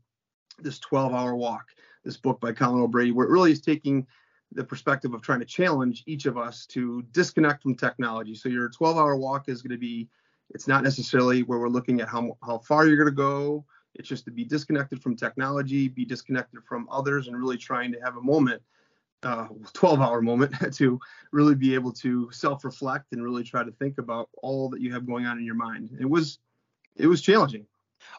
this 0.59 0.77
12 0.79 1.13
hour 1.13 1.35
walk, 1.35 1.67
this 2.03 2.17
book 2.17 2.41
by 2.41 2.51
Colin 2.51 2.81
O'Brady, 2.81 3.11
where 3.11 3.25
it 3.25 3.31
really 3.31 3.53
is 3.53 3.61
taking 3.61 4.05
the 4.51 4.63
perspective 4.63 5.13
of 5.13 5.21
trying 5.21 5.39
to 5.39 5.45
challenge 5.45 6.03
each 6.05 6.25
of 6.25 6.37
us 6.37 6.65
to 6.67 7.01
disconnect 7.13 7.63
from 7.63 7.75
technology. 7.75 8.35
So 8.35 8.49
your 8.49 8.69
12 8.69 8.97
hour 8.97 9.15
walk 9.15 9.47
is 9.47 9.61
going 9.61 9.71
to 9.71 9.79
be 9.79 10.09
it's 10.53 10.67
not 10.67 10.83
necessarily 10.83 11.43
where 11.43 11.59
we're 11.59 11.69
looking 11.69 12.01
at 12.01 12.07
how, 12.07 12.37
how 12.43 12.59
far 12.59 12.85
you're 12.85 12.97
going 12.97 13.07
to 13.07 13.11
go. 13.11 13.65
It's 13.95 14.07
just 14.07 14.25
to 14.25 14.31
be 14.31 14.43
disconnected 14.43 15.01
from 15.01 15.15
technology, 15.15 15.87
be 15.87 16.05
disconnected 16.05 16.63
from 16.63 16.87
others, 16.91 17.27
and 17.27 17.37
really 17.37 17.57
trying 17.57 17.91
to 17.93 17.99
have 17.99 18.17
a 18.17 18.21
moment, 18.21 18.61
uh, 19.23 19.47
12 19.73 19.99
hour 19.99 20.21
moment, 20.21 20.55
to 20.73 20.99
really 21.31 21.55
be 21.55 21.73
able 21.73 21.91
to 21.93 22.29
self 22.31 22.63
reflect 22.63 23.11
and 23.11 23.23
really 23.23 23.43
try 23.43 23.63
to 23.63 23.71
think 23.71 23.97
about 23.97 24.29
all 24.41 24.69
that 24.69 24.81
you 24.81 24.91
have 24.93 25.05
going 25.05 25.25
on 25.25 25.37
in 25.37 25.45
your 25.45 25.55
mind. 25.55 25.95
It 25.99 26.09
was, 26.09 26.39
it 26.95 27.07
was 27.07 27.21
challenging. 27.21 27.65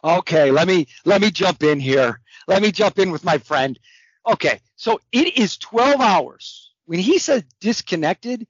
Okay, 0.03 0.51
let 0.51 0.67
me 0.67 0.87
let 1.05 1.21
me 1.21 1.31
jump 1.31 1.63
in 1.63 1.79
here. 1.79 2.19
Let 2.47 2.61
me 2.61 2.71
jump 2.71 2.99
in 2.99 3.11
with 3.11 3.23
my 3.23 3.37
friend. 3.37 3.79
Okay, 4.27 4.59
so 4.75 4.99
it 5.11 5.37
is 5.37 5.57
12 5.57 6.01
hours. 6.01 6.71
When 6.85 6.99
he 6.99 7.19
says 7.19 7.43
disconnected, 7.59 8.47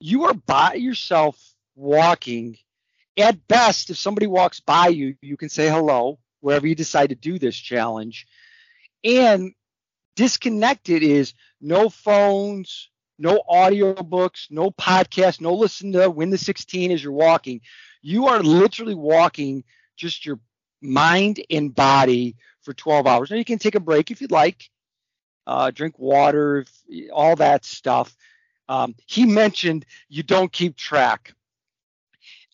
you 0.00 0.24
are 0.24 0.34
by 0.34 0.74
yourself 0.74 1.38
walking 1.76 2.58
at 3.16 3.46
best, 3.46 3.90
if 3.90 3.98
somebody 3.98 4.26
walks 4.26 4.60
by 4.60 4.88
you, 4.88 5.16
you 5.20 5.36
can 5.36 5.48
say 5.48 5.68
hello 5.68 6.18
wherever 6.40 6.66
you 6.66 6.74
decide 6.74 7.10
to 7.10 7.14
do 7.14 7.38
this 7.38 7.56
challenge. 7.56 8.26
And 9.04 9.52
disconnected 10.16 11.02
is 11.02 11.34
no 11.60 11.88
phones, 11.88 12.90
no 13.18 13.42
audiobooks, 13.50 14.50
no 14.50 14.70
podcast, 14.70 15.40
no 15.40 15.54
listen 15.54 15.92
to 15.92 16.10
Win 16.10 16.30
the 16.30 16.38
16 16.38 16.90
as 16.90 17.02
you're 17.02 17.12
walking. 17.12 17.60
You 18.00 18.28
are 18.28 18.42
literally 18.42 18.94
walking 18.94 19.64
just 19.96 20.26
your 20.26 20.40
mind 20.80 21.40
and 21.50 21.74
body 21.74 22.36
for 22.62 22.74
12 22.74 23.06
hours. 23.06 23.30
Now 23.30 23.36
you 23.36 23.44
can 23.44 23.58
take 23.58 23.74
a 23.74 23.80
break 23.80 24.10
if 24.10 24.20
you'd 24.20 24.32
like, 24.32 24.70
uh, 25.46 25.70
drink 25.70 25.98
water, 25.98 26.64
all 27.12 27.36
that 27.36 27.64
stuff. 27.64 28.16
Um, 28.68 28.94
he 29.06 29.26
mentioned 29.26 29.84
you 30.08 30.22
don't 30.22 30.52
keep 30.52 30.76
track 30.76 31.34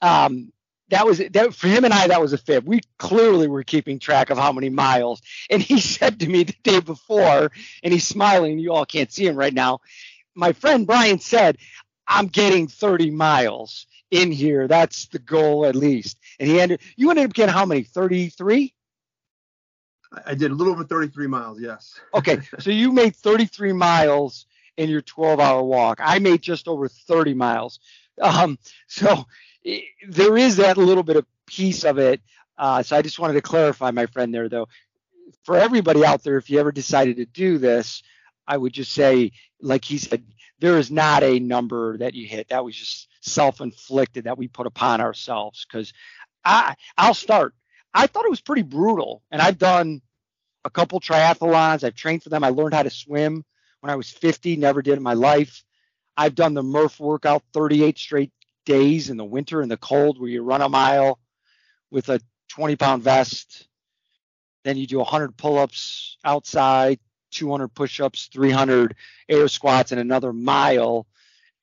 um, 0.03 0.53
that 0.91 1.05
was 1.05 1.19
that 1.19 1.55
for 1.55 1.69
him 1.69 1.85
and 1.85 1.93
I 1.93 2.09
that 2.09 2.21
was 2.21 2.33
a 2.33 2.39
fib. 2.39 2.67
We 2.67 2.81
clearly 2.99 3.47
were 3.47 3.63
keeping 3.63 3.99
track 3.99 4.31
of 4.31 4.39
how 4.39 4.53
many 4.53 4.71
miles. 4.71 5.21
And 5.51 5.63
he 5.63 5.81
said 5.81 6.21
to 6.21 6.29
me 6.29 6.45
the 6.45 6.55
day 6.63 6.81
before, 6.81 7.51
and 7.83 7.93
he's 7.93 8.07
smiling. 8.07 8.59
You 8.59 8.73
all 8.73 8.87
can't 8.87 9.13
see 9.13 9.27
him 9.27 9.37
right 9.37 9.55
now. 9.55 9.81
My 10.35 10.53
friend 10.53 10.87
Brian 10.87 11.19
said, 11.19 11.59
"I'm 12.07 12.27
getting 12.27 12.69
30 12.69 13.11
miles 13.11 13.87
in 14.11 14.33
here. 14.33 14.69
That's 14.69 15.07
the 15.09 15.19
goal 15.19 15.67
at 15.67 15.77
least." 15.77 16.19
And 16.39 16.49
he 16.49 16.61
ended. 16.61 16.81
You 16.97 17.11
ended 17.11 17.27
up 17.27 17.35
getting 17.35 17.55
how 17.55 17.67
many? 17.67 17.83
33. 17.83 18.73
I 20.25 20.35
did 20.35 20.51
a 20.51 20.55
little 20.55 20.73
over 20.73 20.85
33 20.85 21.27
miles. 21.27 21.61
Yes. 21.61 22.01
Okay, 22.15 22.41
so 22.59 22.71
you 22.71 22.93
made 22.93 23.15
33 23.15 23.73
miles 23.75 24.47
in 24.77 24.89
your 24.89 25.03
12-hour 25.03 25.63
walk. 25.63 25.99
I 26.01 26.19
made 26.19 26.41
just 26.41 26.69
over 26.69 26.89
30 26.89 27.35
miles. 27.35 27.81
Um, 28.21 28.59
so 28.87 29.27
there 29.65 30.37
is 30.37 30.57
that 30.57 30.77
little 30.77 31.03
bit 31.03 31.17
of 31.17 31.27
piece 31.47 31.85
of 31.85 31.99
it. 31.99 32.21
Uh, 32.57 32.83
so 32.83 32.97
I 32.97 33.03
just 33.03 33.19
wanted 33.19 33.35
to 33.35 33.43
clarify, 33.43 33.91
my 33.91 34.07
friend, 34.07 34.35
there 34.35 34.49
though. 34.49 34.69
For 35.45 35.57
everybody 35.57 36.05
out 36.05 36.23
there, 36.23 36.37
if 36.39 36.51
you 36.51 36.59
ever 36.59 36.73
decided 36.73 37.17
to 37.17 37.27
do 37.27 37.59
this, 37.59 38.03
I 38.47 38.57
would 38.57 38.73
just 38.73 38.93
say, 38.93 39.33
like 39.61 39.85
he 39.85 39.99
said, 39.99 40.25
there 40.59 40.79
is 40.79 40.91
not 40.91 41.23
a 41.23 41.39
number 41.39 41.99
that 41.99 42.15
you 42.15 42.27
hit. 42.27 42.49
That 42.49 42.65
was 42.65 42.75
just 42.75 43.09
self-inflicted 43.21 44.25
that 44.25 44.39
we 44.39 44.49
put 44.49 44.67
upon 44.67 45.01
ourselves. 45.01 45.67
Because 45.71 45.93
I, 46.45 46.75
I'll 46.97 47.15
start. 47.15 47.55
I 47.95 48.07
thought 48.07 48.25
it 48.25 48.31
was 48.31 48.41
pretty 48.41 48.63
brutal, 48.63 49.23
and 49.31 49.41
I've 49.41 49.59
done 49.59 50.03
a 50.65 50.71
couple 50.71 51.01
triathlons. 51.01 51.85
I've 51.85 51.95
trained 51.95 52.23
for 52.23 52.31
them. 52.31 52.45
I 52.45 52.51
learned 52.51 52.75
how 52.75 52.83
to 52.83 52.91
swim 52.91 53.45
when 53.81 53.91
I 53.91 53.97
was 53.97 54.11
50. 54.11 54.57
Never 54.57 54.83
did 54.83 54.97
in 54.97 55.03
my 55.03 55.15
life. 55.15 55.65
I've 56.17 56.35
done 56.35 56.55
the 56.55 56.63
Murph 56.63 56.99
workout 56.99 57.45
38 57.53 57.97
straight 57.97 58.33
days 58.69 59.09
in 59.09 59.17
the 59.17 59.25
winter 59.25 59.63
in 59.63 59.71
the 59.71 59.79
cold 59.79 60.21
where 60.21 60.29
you 60.29 60.43
run 60.43 60.61
a 60.61 60.69
mile 60.69 61.19
with 61.91 62.11
a 62.11 62.21
20 62.49 62.77
pound 62.77 63.03
vest. 63.03 63.67
Then 64.63 64.77
you 64.77 64.87
do 64.87 64.99
100 64.99 65.39
pull 65.39 65.59
ups 65.59 66.19
outside, 66.23 67.01
200 67.31 67.69
push 67.69 67.99
ups, 67.99 68.29
300 68.31 68.95
air 69.27 69.49
squats, 69.49 69.91
and 69.91 70.01
another 70.01 70.35
mile. 70.35 71.07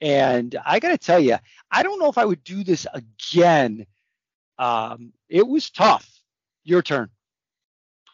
And 0.01 0.55
I 0.65 0.79
got 0.79 0.89
to 0.89 0.97
tell 0.97 1.19
you, 1.19 1.37
I 1.69 1.83
don't 1.83 1.99
know 1.99 2.09
if 2.09 2.17
I 2.17 2.25
would 2.25 2.43
do 2.43 2.63
this 2.63 2.87
again. 2.91 3.85
Um, 4.57 5.13
it 5.29 5.47
was 5.47 5.69
tough. 5.69 6.09
Your 6.63 6.81
turn. 6.81 7.11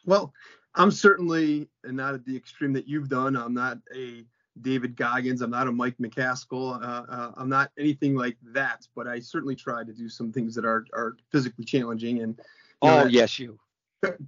Well, 0.05 0.33
I'm 0.75 0.91
certainly 0.91 1.69
not 1.85 2.13
at 2.13 2.25
the 2.25 2.35
extreme 2.35 2.73
that 2.73 2.89
you've 2.89 3.07
done. 3.07 3.37
I'm 3.37 3.53
not 3.53 3.77
a 3.95 4.25
David 4.59 4.95
Goggins. 4.95 5.41
I'm 5.41 5.49
not 5.49 5.67
a 5.67 5.71
Mike 5.71 5.97
McCastle. 5.97 6.81
Uh, 6.83 7.05
uh, 7.09 7.31
I'm 7.37 7.49
not 7.49 7.71
anything 7.77 8.15
like 8.15 8.37
that. 8.53 8.87
But 8.95 9.07
I 9.07 9.19
certainly 9.19 9.55
try 9.55 9.83
to 9.83 9.93
do 9.93 10.09
some 10.09 10.31
things 10.31 10.55
that 10.55 10.65
are 10.65 10.85
are 10.93 11.15
physically 11.31 11.65
challenging. 11.65 12.21
And 12.21 12.39
oh 12.81 13.03
know, 13.03 13.05
yes, 13.05 13.39
you. 13.39 13.57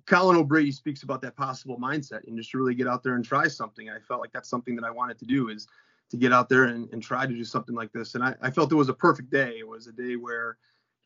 Colin 0.05 0.37
O'Brady 0.37 0.71
speaks 0.71 1.01
about 1.01 1.21
that 1.21 1.35
possible 1.35 1.77
mindset 1.79 2.27
and 2.27 2.37
just 2.37 2.53
really 2.53 2.75
get 2.75 2.87
out 2.87 3.03
there 3.03 3.15
and 3.15 3.25
try 3.25 3.47
something. 3.47 3.89
I 3.89 3.99
felt 3.99 4.21
like 4.21 4.31
that's 4.31 4.49
something 4.49 4.75
that 4.75 4.85
I 4.85 4.91
wanted 4.91 5.17
to 5.19 5.25
do 5.25 5.49
is 5.49 5.67
to 6.11 6.17
get 6.17 6.31
out 6.31 6.47
there 6.47 6.65
and, 6.65 6.87
and 6.93 7.01
try 7.01 7.25
to 7.25 7.33
do 7.33 7.43
something 7.43 7.73
like 7.73 7.91
this. 7.91 8.13
And 8.13 8.23
I, 8.23 8.35
I 8.39 8.51
felt 8.51 8.71
it 8.71 8.75
was 8.75 8.89
a 8.89 8.93
perfect 8.93 9.31
day. 9.31 9.55
It 9.57 9.67
was 9.67 9.87
a 9.87 9.91
day 9.91 10.15
where 10.15 10.57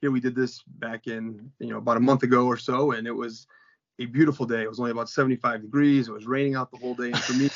here 0.01 0.11
we 0.11 0.19
did 0.19 0.35
this 0.35 0.61
back 0.67 1.07
in 1.07 1.51
you 1.59 1.69
know 1.69 1.77
about 1.77 1.97
a 1.97 2.01
month 2.01 2.23
ago 2.23 2.45
or 2.45 2.57
so, 2.57 2.91
and 2.91 3.07
it 3.07 3.15
was 3.15 3.47
a 3.99 4.05
beautiful 4.05 4.45
day. 4.45 4.61
It 4.61 4.69
was 4.69 4.79
only 4.79 4.91
about 4.91 5.09
75 5.09 5.61
degrees. 5.61 6.07
It 6.07 6.11
was 6.11 6.27
raining 6.27 6.55
out 6.55 6.71
the 6.71 6.77
whole 6.77 6.93
day. 6.93 7.11
And 7.11 7.19
for 7.19 7.33
me, 7.33 7.49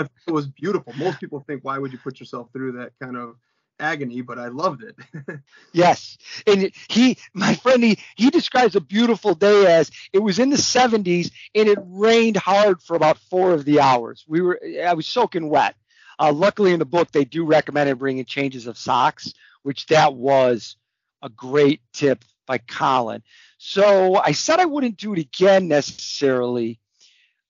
it 0.26 0.30
was 0.30 0.48
beautiful. 0.48 0.92
Most 0.96 1.20
people 1.20 1.40
think, 1.46 1.64
why 1.64 1.78
would 1.78 1.92
you 1.92 1.98
put 1.98 2.18
yourself 2.18 2.48
through 2.52 2.72
that 2.72 2.92
kind 3.00 3.16
of 3.16 3.36
agony, 3.82 4.20
but 4.20 4.38
I 4.38 4.48
loved 4.48 4.84
it. 4.84 4.96
yes. 5.72 6.16
And 6.46 6.70
he, 6.88 7.18
my 7.34 7.54
friend, 7.54 7.82
he, 7.82 7.98
he 8.16 8.30
describes 8.30 8.76
a 8.76 8.80
beautiful 8.80 9.34
day 9.34 9.66
as 9.66 9.90
it 10.12 10.20
was 10.20 10.38
in 10.38 10.50
the 10.50 10.56
70s 10.56 11.30
and 11.54 11.68
it 11.68 11.78
rained 11.82 12.36
hard 12.36 12.80
for 12.80 12.96
about 12.96 13.18
four 13.18 13.52
of 13.52 13.64
the 13.64 13.80
hours. 13.80 14.24
We 14.26 14.40
were, 14.40 14.60
I 14.86 14.94
was 14.94 15.06
soaking 15.06 15.48
wet. 15.48 15.74
Uh, 16.18 16.32
luckily 16.32 16.72
in 16.72 16.78
the 16.78 16.84
book, 16.84 17.10
they 17.10 17.24
do 17.24 17.44
recommend 17.44 17.98
bringing 17.98 18.24
changes 18.24 18.66
of 18.66 18.78
socks, 18.78 19.32
which 19.62 19.86
that 19.86 20.14
was 20.14 20.76
a 21.22 21.28
great 21.28 21.80
tip 21.92 22.24
by 22.46 22.58
Colin. 22.58 23.22
So 23.58 24.16
I 24.16 24.32
said 24.32 24.60
I 24.60 24.64
wouldn't 24.64 24.96
do 24.96 25.12
it 25.12 25.18
again 25.18 25.68
necessarily. 25.68 26.80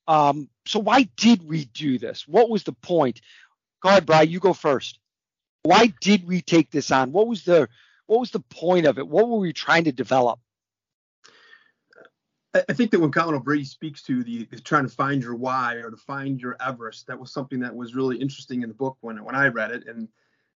Um, 0.07 0.49
so 0.67 0.79
why 0.79 1.09
did 1.17 1.49
we 1.49 1.65
do 1.67 1.99
this? 1.99 2.27
What 2.27 2.51
was 2.51 2.65
the 2.65 2.73
point? 2.73 3.21
Go 3.81 3.89
ahead, 3.89 4.07
Bryan. 4.07 4.31
You 4.31 4.41
go 4.41 4.53
first. 4.53 4.99
Why 5.63 5.93
did 6.01 6.27
we 6.27 6.41
take 6.41 6.71
this 6.71 6.91
on? 6.91 7.13
What 7.13 7.29
was 7.29 7.45
the 7.45 7.69
what 8.07 8.21
was 8.21 8.31
the 8.31 8.41
point 8.41 8.87
of 8.87 8.99
it? 8.99 9.07
What 9.07 9.29
were 9.29 9.39
we 9.39 9.53
trying 9.53 9.85
to 9.85 9.93
develop? 9.93 10.39
I 12.55 12.75
think 12.75 12.91
that 12.91 13.01
when 13.01 13.11
Colin 13.11 13.35
O'Brady 13.35 13.65
speaks 13.65 14.03
to 14.03 14.23
the 14.23 14.47
trying 14.63 14.87
to 14.87 14.95
find 14.95 15.23
your 15.23 15.35
why 15.35 15.77
or 15.77 15.91
to 15.91 15.97
find 15.97 16.39
your 16.39 16.57
Everest, 16.61 17.07
that 17.07 17.19
was 17.19 17.33
something 17.33 17.61
that 17.61 17.75
was 17.75 17.95
really 17.95 18.19
interesting 18.19 18.63
in 18.63 18.69
the 18.69 18.75
book 18.75 18.99
when 19.01 19.25
when 19.25 19.35
I 19.35 19.49
read 19.49 19.71
it, 19.71 19.87
and 19.87 20.09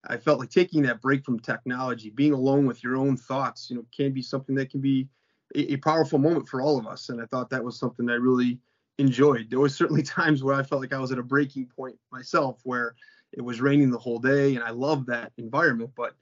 I 0.07 0.17
felt 0.17 0.39
like 0.39 0.51
taking 0.51 0.83
that 0.83 1.01
break 1.01 1.25
from 1.25 1.41
technology, 1.41 2.11
being 2.11 2.33
alone 2.33 2.67
with 2.67 2.83
your 2.83 2.97
own 2.97 3.17
thoughts, 3.17 3.71
you 3.71 3.77
know, 3.77 3.87
can 3.95 4.13
be 4.13 4.23
something 4.23 4.55
that 4.57 4.71
can 4.71 4.81
be 4.81 5.09
a, 5.55 5.75
a 5.75 5.77
powerful 5.77 6.19
moment 6.19 6.49
for 6.49 6.61
all 6.61 6.79
of 6.79 6.87
us. 6.87 7.09
And 7.09 7.21
I 7.21 7.27
thought 7.27 7.51
that 7.51 7.65
was 7.65 7.79
something 7.79 8.07
that 8.07 8.13
I 8.13 8.17
really 8.17 8.59
enjoyed. 8.99 9.49
There 9.51 9.61
was 9.61 9.75
certainly 9.75 10.03
times 10.21 10.43
where 10.43 10.55
I 10.55 10.63
felt 10.63 10.81
like 10.81 10.93
I 10.93 10.99
was 10.99 11.13
at 11.13 11.19
a 11.19 11.23
breaking 11.23 11.67
point 11.67 11.97
myself, 12.13 12.61
where 12.65 12.95
it 13.33 13.43
was 13.43 13.61
raining 13.61 13.91
the 13.91 13.99
whole 13.99 14.19
day, 14.19 14.55
and 14.55 14.65
I 14.65 14.71
loved 14.71 15.07
that 15.09 15.33
environment, 15.39 15.91
but 15.97 16.15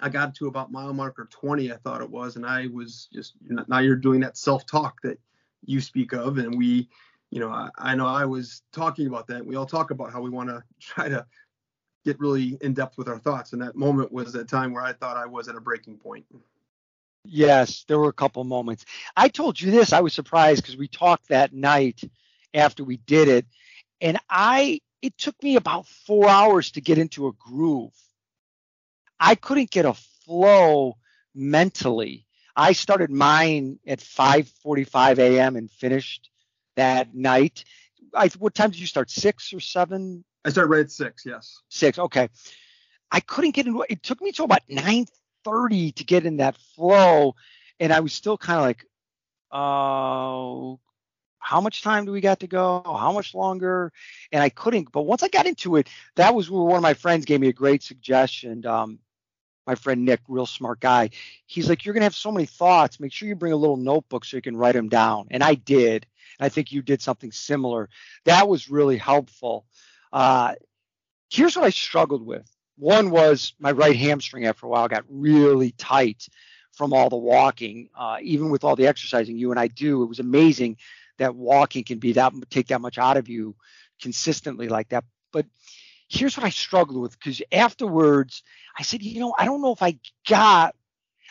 I 0.00 0.08
got 0.08 0.34
to 0.36 0.48
about 0.48 0.72
mile 0.72 0.92
marker 0.92 1.28
20, 1.30 1.72
I 1.72 1.76
thought 1.76 2.00
it 2.00 2.10
was, 2.10 2.36
and 2.36 2.46
I 2.46 2.66
was 2.68 3.08
just 3.12 3.34
now 3.68 3.78
you're 3.78 3.96
doing 3.96 4.20
that 4.20 4.36
self-talk 4.36 5.00
that 5.02 5.20
you 5.64 5.80
speak 5.80 6.12
of, 6.12 6.38
and 6.38 6.56
we, 6.56 6.88
you 7.30 7.40
know, 7.40 7.50
I, 7.50 7.68
I 7.78 7.94
know 7.94 8.06
I 8.06 8.24
was 8.24 8.62
talking 8.72 9.06
about 9.06 9.26
that. 9.28 9.44
We 9.44 9.56
all 9.56 9.66
talk 9.66 9.90
about 9.90 10.12
how 10.12 10.20
we 10.20 10.30
want 10.30 10.48
to 10.48 10.62
try 10.80 11.08
to 11.08 11.24
get 12.04 12.20
really 12.20 12.58
in 12.60 12.74
depth 12.74 12.98
with 12.98 13.08
our 13.08 13.18
thoughts, 13.18 13.52
and 13.52 13.62
that 13.62 13.76
moment 13.76 14.12
was 14.12 14.32
that 14.32 14.48
time 14.48 14.72
where 14.72 14.82
I 14.82 14.92
thought 14.92 15.16
I 15.16 15.26
was 15.26 15.48
at 15.48 15.56
a 15.56 15.60
breaking 15.60 15.96
point. 15.96 16.24
Yes, 17.24 17.84
there 17.88 17.98
were 17.98 18.10
a 18.10 18.12
couple 18.12 18.44
moments. 18.44 18.84
I 19.16 19.28
told 19.28 19.60
you 19.60 19.70
this. 19.70 19.92
I 19.92 20.00
was 20.00 20.12
surprised 20.12 20.62
because 20.62 20.76
we 20.76 20.88
talked 20.88 21.28
that 21.28 21.54
night 21.54 22.02
after 22.52 22.84
we 22.84 22.98
did 22.98 23.28
it, 23.28 23.46
and 24.00 24.18
I 24.28 24.80
it 25.00 25.16
took 25.18 25.42
me 25.42 25.56
about 25.56 25.86
four 25.86 26.28
hours 26.28 26.70
to 26.72 26.80
get 26.80 26.98
into 26.98 27.26
a 27.26 27.32
groove. 27.32 27.92
I 29.18 29.34
couldn't 29.34 29.70
get 29.70 29.84
a 29.84 29.94
flow 30.24 30.96
mentally. 31.34 32.26
I 32.56 32.72
started 32.72 33.10
mine 33.10 33.78
at 33.86 34.00
5:45 34.00 35.18
a.m. 35.18 35.56
and 35.56 35.70
finished 35.70 36.30
that 36.76 37.14
night. 37.14 37.64
I, 38.14 38.28
what 38.38 38.54
time 38.54 38.70
did 38.70 38.80
you 38.80 38.86
start? 38.86 39.10
Six 39.10 39.52
or 39.52 39.60
seven? 39.60 40.24
I 40.44 40.50
started 40.50 40.70
right 40.70 40.80
at 40.80 40.90
six. 40.90 41.24
Yes. 41.24 41.60
Six. 41.68 41.98
Okay. 41.98 42.28
I 43.10 43.20
couldn't 43.20 43.52
get 43.52 43.66
into. 43.66 43.84
It 43.88 44.02
took 44.02 44.20
me 44.20 44.32
to 44.32 44.44
about 44.44 44.62
9:30 44.68 45.94
to 45.94 46.04
get 46.04 46.26
in 46.26 46.38
that 46.38 46.56
flow, 46.74 47.34
and 47.78 47.92
I 47.92 48.00
was 48.00 48.12
still 48.12 48.36
kind 48.36 48.58
of 48.58 48.64
like, 48.64 48.84
oh, 49.52 50.80
how 51.38 51.60
much 51.60 51.82
time 51.82 52.06
do 52.06 52.12
we 52.12 52.20
got 52.20 52.40
to 52.40 52.46
go? 52.46 52.82
How 52.84 53.12
much 53.12 53.34
longer? 53.34 53.92
And 54.32 54.42
I 54.42 54.48
couldn't. 54.48 54.90
But 54.90 55.02
once 55.02 55.22
I 55.22 55.28
got 55.28 55.46
into 55.46 55.76
it, 55.76 55.88
that 56.16 56.34
was 56.34 56.50
where 56.50 56.62
one 56.62 56.76
of 56.76 56.82
my 56.82 56.94
friends 56.94 57.26
gave 57.26 57.40
me 57.40 57.48
a 57.48 57.52
great 57.52 57.82
suggestion. 57.82 58.64
Um, 58.64 58.98
my 59.66 59.74
friend 59.74 60.04
Nick, 60.04 60.20
real 60.28 60.46
smart 60.46 60.80
guy. 60.80 61.10
He's 61.46 61.68
like, 61.68 61.84
you're 61.84 61.94
gonna 61.94 62.04
have 62.04 62.14
so 62.14 62.32
many 62.32 62.46
thoughts. 62.46 63.00
Make 63.00 63.12
sure 63.12 63.28
you 63.28 63.36
bring 63.36 63.52
a 63.52 63.56
little 63.56 63.76
notebook 63.76 64.24
so 64.24 64.36
you 64.36 64.42
can 64.42 64.56
write 64.56 64.74
them 64.74 64.88
down. 64.88 65.28
And 65.30 65.42
I 65.42 65.54
did. 65.54 66.06
I 66.40 66.48
think 66.48 66.72
you 66.72 66.82
did 66.82 67.02
something 67.02 67.32
similar. 67.32 67.88
That 68.24 68.48
was 68.48 68.70
really 68.70 68.96
helpful. 68.96 69.66
Uh, 70.12 70.54
here's 71.30 71.56
what 71.56 71.64
I 71.64 71.70
struggled 71.70 72.24
with. 72.24 72.50
One 72.76 73.10
was 73.10 73.54
my 73.58 73.70
right 73.70 73.96
hamstring 73.96 74.46
after 74.46 74.66
a 74.66 74.68
while 74.68 74.88
got 74.88 75.04
really 75.08 75.72
tight 75.72 76.26
from 76.72 76.92
all 76.92 77.08
the 77.08 77.16
walking. 77.16 77.88
Uh, 77.96 78.18
even 78.20 78.50
with 78.50 78.64
all 78.64 78.76
the 78.76 78.86
exercising 78.86 79.36
you 79.36 79.50
and 79.50 79.60
I 79.60 79.68
do, 79.68 80.02
it 80.02 80.06
was 80.06 80.18
amazing 80.18 80.76
that 81.18 81.34
walking 81.34 81.84
can 81.84 81.98
be 81.98 82.12
that 82.12 82.32
take 82.50 82.68
that 82.68 82.80
much 82.80 82.98
out 82.98 83.16
of 83.16 83.28
you 83.28 83.54
consistently 84.00 84.68
like 84.68 84.88
that. 84.88 85.04
But 85.32 85.46
here's 86.08 86.36
what 86.36 86.46
I 86.46 86.50
struggled 86.50 87.00
with 87.00 87.18
because 87.18 87.40
afterwards 87.52 88.42
I 88.78 88.82
said, 88.82 89.02
you 89.02 89.20
know, 89.20 89.34
I 89.38 89.44
don't 89.44 89.62
know 89.62 89.72
if 89.72 89.82
I 89.82 89.98
got. 90.28 90.74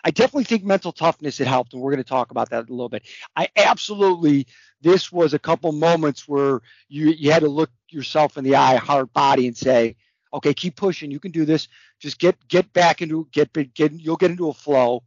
I 0.03 0.11
definitely 0.11 0.45
think 0.45 0.63
mental 0.65 0.91
toughness 0.91 1.39
it 1.39 1.47
helped, 1.47 1.73
and 1.73 1.81
we're 1.81 1.91
going 1.91 2.03
to 2.03 2.09
talk 2.09 2.31
about 2.31 2.49
that 2.49 2.69
a 2.69 2.73
little 2.73 2.89
bit. 2.89 3.03
I 3.35 3.49
absolutely 3.55 4.47
this 4.81 5.11
was 5.11 5.33
a 5.33 5.39
couple 5.39 5.71
moments 5.71 6.27
where 6.27 6.61
you 6.89 7.09
you 7.09 7.31
had 7.31 7.41
to 7.43 7.49
look 7.49 7.71
yourself 7.89 8.37
in 8.37 8.43
the 8.43 8.55
eye, 8.55 8.75
hard 8.77 9.13
body, 9.13 9.47
and 9.47 9.57
say, 9.57 9.95
okay, 10.33 10.53
keep 10.53 10.75
pushing. 10.75 11.11
You 11.11 11.19
can 11.19 11.31
do 11.31 11.45
this. 11.45 11.67
Just 11.99 12.19
get 12.19 12.37
get 12.47 12.73
back 12.73 13.01
into 13.01 13.27
get 13.31 13.53
get 13.73 13.93
you'll 13.93 14.17
get 14.17 14.31
into 14.31 14.49
a 14.49 14.53
flow 14.53 15.03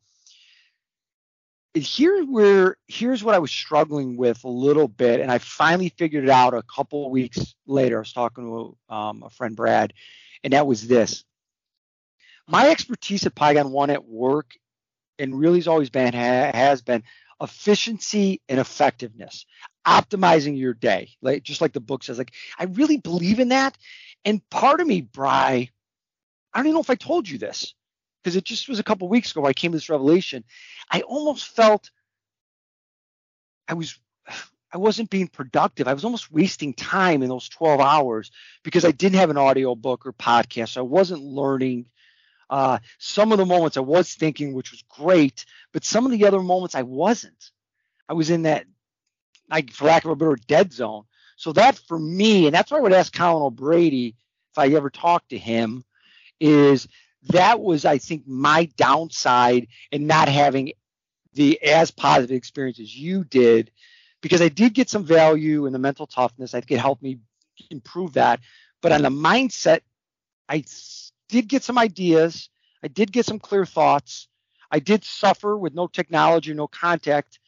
And 1.74 1.84
here 1.84 2.24
where 2.24 2.76
here's 2.88 3.22
what 3.22 3.34
I 3.34 3.38
was 3.38 3.50
struggling 3.50 4.16
with 4.16 4.44
a 4.44 4.48
little 4.48 4.88
bit, 4.88 5.20
and 5.20 5.30
I 5.30 5.38
finally 5.38 5.90
figured 5.90 6.24
it 6.24 6.30
out 6.30 6.54
a 6.54 6.62
couple 6.62 7.10
weeks 7.10 7.54
later. 7.66 7.96
I 7.98 8.00
was 8.00 8.12
talking 8.12 8.44
to 8.88 8.94
um, 8.94 9.22
a 9.22 9.30
friend 9.30 9.54
Brad, 9.54 9.92
and 10.42 10.52
that 10.54 10.66
was 10.66 10.88
this. 10.88 11.24
My 12.48 12.70
expertise 12.70 13.26
at 13.26 13.34
Pygon 13.34 13.70
One 13.70 13.90
at 13.90 14.06
work, 14.06 14.54
and 15.18 15.38
really 15.38 15.58
has 15.58 15.68
always 15.68 15.90
been 15.90 16.12
ha, 16.12 16.50
has 16.54 16.82
been 16.82 17.02
efficiency 17.40 18.40
and 18.48 18.58
effectiveness, 18.58 19.46
optimizing 19.86 20.58
your 20.58 20.74
day. 20.74 21.10
Like 21.22 21.42
just 21.42 21.60
like 21.60 21.72
the 21.72 21.80
book 21.80 22.02
says, 22.02 22.18
like 22.18 22.32
I 22.58 22.64
really 22.64 22.96
believe 22.98 23.40
in 23.40 23.48
that. 23.48 23.76
And 24.24 24.48
part 24.50 24.80
of 24.80 24.86
me, 24.86 25.02
Bry, 25.02 25.70
I 26.52 26.58
don't 26.58 26.66
even 26.66 26.74
know 26.74 26.80
if 26.80 26.90
I 26.90 26.94
told 26.96 27.28
you 27.28 27.38
this 27.38 27.74
because 28.22 28.36
it 28.36 28.44
just 28.44 28.68
was 28.68 28.78
a 28.78 28.84
couple 28.84 29.08
weeks 29.08 29.30
ago 29.30 29.44
I 29.44 29.52
came 29.52 29.72
to 29.72 29.76
this 29.76 29.90
revelation. 29.90 30.44
I 30.90 31.02
almost 31.02 31.46
felt 31.48 31.90
I 33.68 33.74
was 33.74 33.98
I 34.72 34.78
wasn't 34.78 35.10
being 35.10 35.28
productive. 35.28 35.88
I 35.88 35.94
was 35.94 36.04
almost 36.04 36.30
wasting 36.30 36.74
time 36.74 37.22
in 37.22 37.28
those 37.28 37.48
12 37.48 37.80
hours 37.80 38.30
because 38.62 38.84
I 38.84 38.90
didn't 38.90 39.18
have 39.18 39.30
an 39.30 39.38
audio 39.38 39.74
book 39.74 40.04
or 40.06 40.12
podcast. 40.12 40.70
So 40.70 40.80
I 40.80 40.84
wasn't 40.84 41.22
learning. 41.22 41.86
Uh, 42.48 42.78
some 42.98 43.32
of 43.32 43.38
the 43.38 43.46
moments 43.46 43.76
I 43.76 43.80
was 43.80 44.14
thinking, 44.14 44.54
which 44.54 44.70
was 44.70 44.84
great, 44.88 45.44
but 45.72 45.84
some 45.84 46.06
of 46.06 46.12
the 46.12 46.26
other 46.26 46.40
moments 46.40 46.74
I 46.74 46.82
wasn't. 46.82 47.50
I 48.08 48.14
was 48.14 48.30
in 48.30 48.42
that, 48.42 48.66
like, 49.50 49.72
for 49.72 49.86
lack 49.86 50.04
of 50.04 50.10
a 50.12 50.16
better, 50.16 50.36
dead 50.46 50.72
zone. 50.72 51.04
So 51.36 51.52
that 51.52 51.76
for 51.76 51.98
me, 51.98 52.46
and 52.46 52.54
that's 52.54 52.70
why 52.70 52.78
I 52.78 52.80
would 52.80 52.92
ask 52.92 53.12
Colin 53.12 53.42
O'Brady 53.42 54.14
if 54.52 54.58
I 54.58 54.68
ever 54.68 54.90
talked 54.90 55.30
to 55.30 55.38
him, 55.38 55.84
is 56.40 56.88
that 57.28 57.60
was, 57.60 57.84
I 57.84 57.98
think, 57.98 58.26
my 58.26 58.66
downside 58.76 59.68
in 59.90 60.06
not 60.06 60.28
having 60.28 60.72
the 61.34 61.62
as 61.62 61.90
positive 61.90 62.36
experience 62.36 62.80
as 62.80 62.96
you 62.96 63.24
did, 63.24 63.70
because 64.22 64.40
I 64.40 64.48
did 64.48 64.72
get 64.72 64.88
some 64.88 65.04
value 65.04 65.66
in 65.66 65.72
the 65.72 65.78
mental 65.78 66.06
toughness. 66.06 66.54
I 66.54 66.60
think 66.60 66.72
it 66.72 66.80
helped 66.80 67.02
me 67.02 67.18
improve 67.70 68.14
that. 68.14 68.40
But 68.80 68.92
on 68.92 69.02
the 69.02 69.10
mindset, 69.10 69.80
I 70.48 70.64
did 71.28 71.48
get 71.48 71.62
some 71.62 71.78
ideas. 71.78 72.48
I 72.82 72.88
did 72.88 73.12
get 73.12 73.26
some 73.26 73.38
clear 73.38 73.66
thoughts. 73.66 74.28
I 74.70 74.78
did 74.78 75.04
suffer 75.04 75.56
with 75.56 75.74
no 75.74 75.86
technology, 75.86 76.52
no 76.52 76.68
contact. 76.68 77.38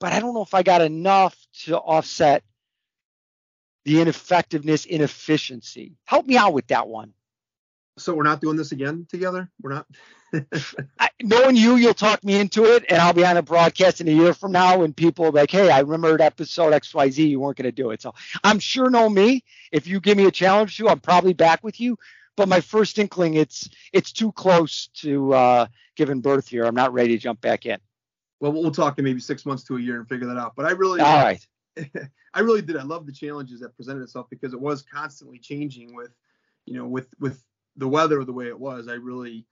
But 0.00 0.12
I 0.12 0.20
don't 0.20 0.34
know 0.34 0.42
if 0.42 0.54
I 0.54 0.62
got 0.62 0.82
enough 0.82 1.36
to 1.64 1.78
offset 1.78 2.42
the 3.84 4.00
ineffectiveness, 4.00 4.84
inefficiency. 4.84 5.96
Help 6.04 6.26
me 6.26 6.36
out 6.36 6.52
with 6.52 6.68
that 6.68 6.88
one. 6.88 7.14
So 7.98 8.14
we're 8.14 8.22
not 8.22 8.40
doing 8.40 8.56
this 8.56 8.72
again 8.72 9.06
together. 9.10 9.50
We're 9.60 9.74
not. 9.74 9.86
I, 10.98 11.10
knowing 11.22 11.56
you, 11.56 11.76
you'll 11.76 11.92
talk 11.92 12.24
me 12.24 12.40
into 12.40 12.64
it, 12.64 12.86
and 12.88 12.98
I'll 12.98 13.12
be 13.12 13.24
on 13.24 13.36
a 13.36 13.42
broadcast 13.42 14.00
in 14.00 14.08
a 14.08 14.12
year 14.12 14.32
from 14.32 14.52
now, 14.52 14.82
and 14.82 14.96
people 14.96 15.30
like, 15.30 15.50
"Hey, 15.50 15.70
I 15.70 15.80
remembered 15.80 16.22
episode 16.22 16.72
X 16.72 16.94
Y 16.94 17.10
Z. 17.10 17.26
You 17.26 17.40
weren't 17.40 17.58
going 17.58 17.64
to 17.64 17.72
do 17.72 17.90
it." 17.90 18.00
So 18.00 18.14
I'm 18.42 18.58
sure, 18.58 18.88
know 18.88 19.10
me. 19.10 19.44
If 19.72 19.86
you 19.86 20.00
give 20.00 20.16
me 20.16 20.24
a 20.24 20.30
challenge 20.30 20.76
to, 20.78 20.88
I'm 20.88 21.00
probably 21.00 21.34
back 21.34 21.62
with 21.62 21.80
you. 21.80 21.98
But 22.36 22.48
my 22.48 22.60
first 22.60 22.98
inkling, 22.98 23.34
it's 23.34 23.68
it's 23.92 24.12
too 24.12 24.32
close 24.32 24.88
to 24.94 25.34
uh, 25.34 25.66
giving 25.96 26.20
birth 26.20 26.48
here. 26.48 26.64
I'm 26.64 26.74
not 26.74 26.92
ready 26.92 27.16
to 27.16 27.18
jump 27.18 27.40
back 27.40 27.66
in. 27.66 27.78
Well, 28.40 28.52
we'll 28.52 28.70
talk 28.70 28.98
in 28.98 29.04
maybe 29.04 29.20
six 29.20 29.46
months 29.46 29.64
to 29.64 29.76
a 29.76 29.80
year 29.80 29.98
and 29.98 30.08
figure 30.08 30.26
that 30.26 30.38
out. 30.38 30.54
But 30.56 30.66
I 30.66 30.70
really, 30.70 31.00
all 31.00 31.22
right. 31.22 31.46
I 32.34 32.40
really 32.40 32.62
did. 32.62 32.76
I 32.76 32.82
love 32.82 33.06
the 33.06 33.12
challenges 33.12 33.60
that 33.60 33.76
presented 33.76 34.02
itself 34.02 34.26
because 34.30 34.52
it 34.52 34.60
was 34.60 34.82
constantly 34.82 35.38
changing 35.38 35.94
with, 35.94 36.10
you 36.64 36.74
know, 36.74 36.86
with 36.86 37.14
with 37.20 37.44
the 37.76 37.88
weather 37.88 38.24
the 38.24 38.32
way 38.32 38.48
it 38.48 38.58
was, 38.58 38.88
I 38.88 38.94
really 38.94 39.46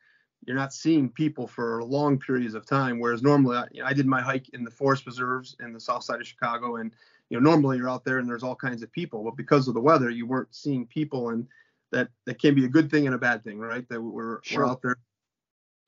you're 0.46 0.56
not 0.56 0.72
seeing 0.72 1.08
people 1.08 1.46
for 1.46 1.82
long 1.84 2.18
periods 2.18 2.54
of 2.54 2.66
time. 2.66 2.98
Whereas 2.98 3.22
normally, 3.22 3.58
I, 3.58 3.64
you 3.72 3.82
know, 3.82 3.86
I 3.86 3.92
did 3.92 4.06
my 4.06 4.20
hike 4.20 4.48
in 4.50 4.64
the 4.64 4.70
forest 4.70 5.04
preserves 5.04 5.56
in 5.60 5.72
the 5.72 5.80
south 5.80 6.04
side 6.04 6.20
of 6.20 6.26
Chicago, 6.26 6.76
and 6.76 6.92
you 7.28 7.38
know 7.38 7.50
normally 7.50 7.76
you're 7.76 7.90
out 7.90 8.04
there 8.04 8.18
and 8.18 8.28
there's 8.28 8.42
all 8.42 8.56
kinds 8.56 8.82
of 8.82 8.90
people, 8.92 9.22
but 9.24 9.36
because 9.36 9.68
of 9.68 9.74
the 9.74 9.80
weather, 9.80 10.10
you 10.10 10.26
weren't 10.26 10.54
seeing 10.54 10.86
people. 10.86 11.30
And 11.30 11.46
that 11.92 12.08
that 12.26 12.40
can 12.40 12.54
be 12.54 12.64
a 12.64 12.68
good 12.68 12.90
thing 12.90 13.06
and 13.06 13.14
a 13.14 13.18
bad 13.18 13.42
thing, 13.42 13.58
right? 13.58 13.88
That 13.88 14.00
we're, 14.00 14.40
sure. 14.42 14.64
we're 14.64 14.70
out 14.70 14.82
there 14.82 14.96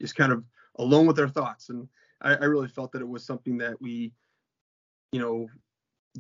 just 0.01 0.17
kind 0.17 0.33
of 0.33 0.45
alone 0.79 1.07
with 1.07 1.19
our 1.19 1.29
thoughts. 1.29 1.69
And 1.69 1.89
I, 2.21 2.35
I 2.35 2.45
really 2.45 2.69
felt 2.69 2.93
that 2.93 3.03
it 3.03 3.09
was 3.09 3.25
something 3.25 3.59
that 3.59 3.81
we, 3.81 4.13
you 5.13 5.21
know, 5.21 5.49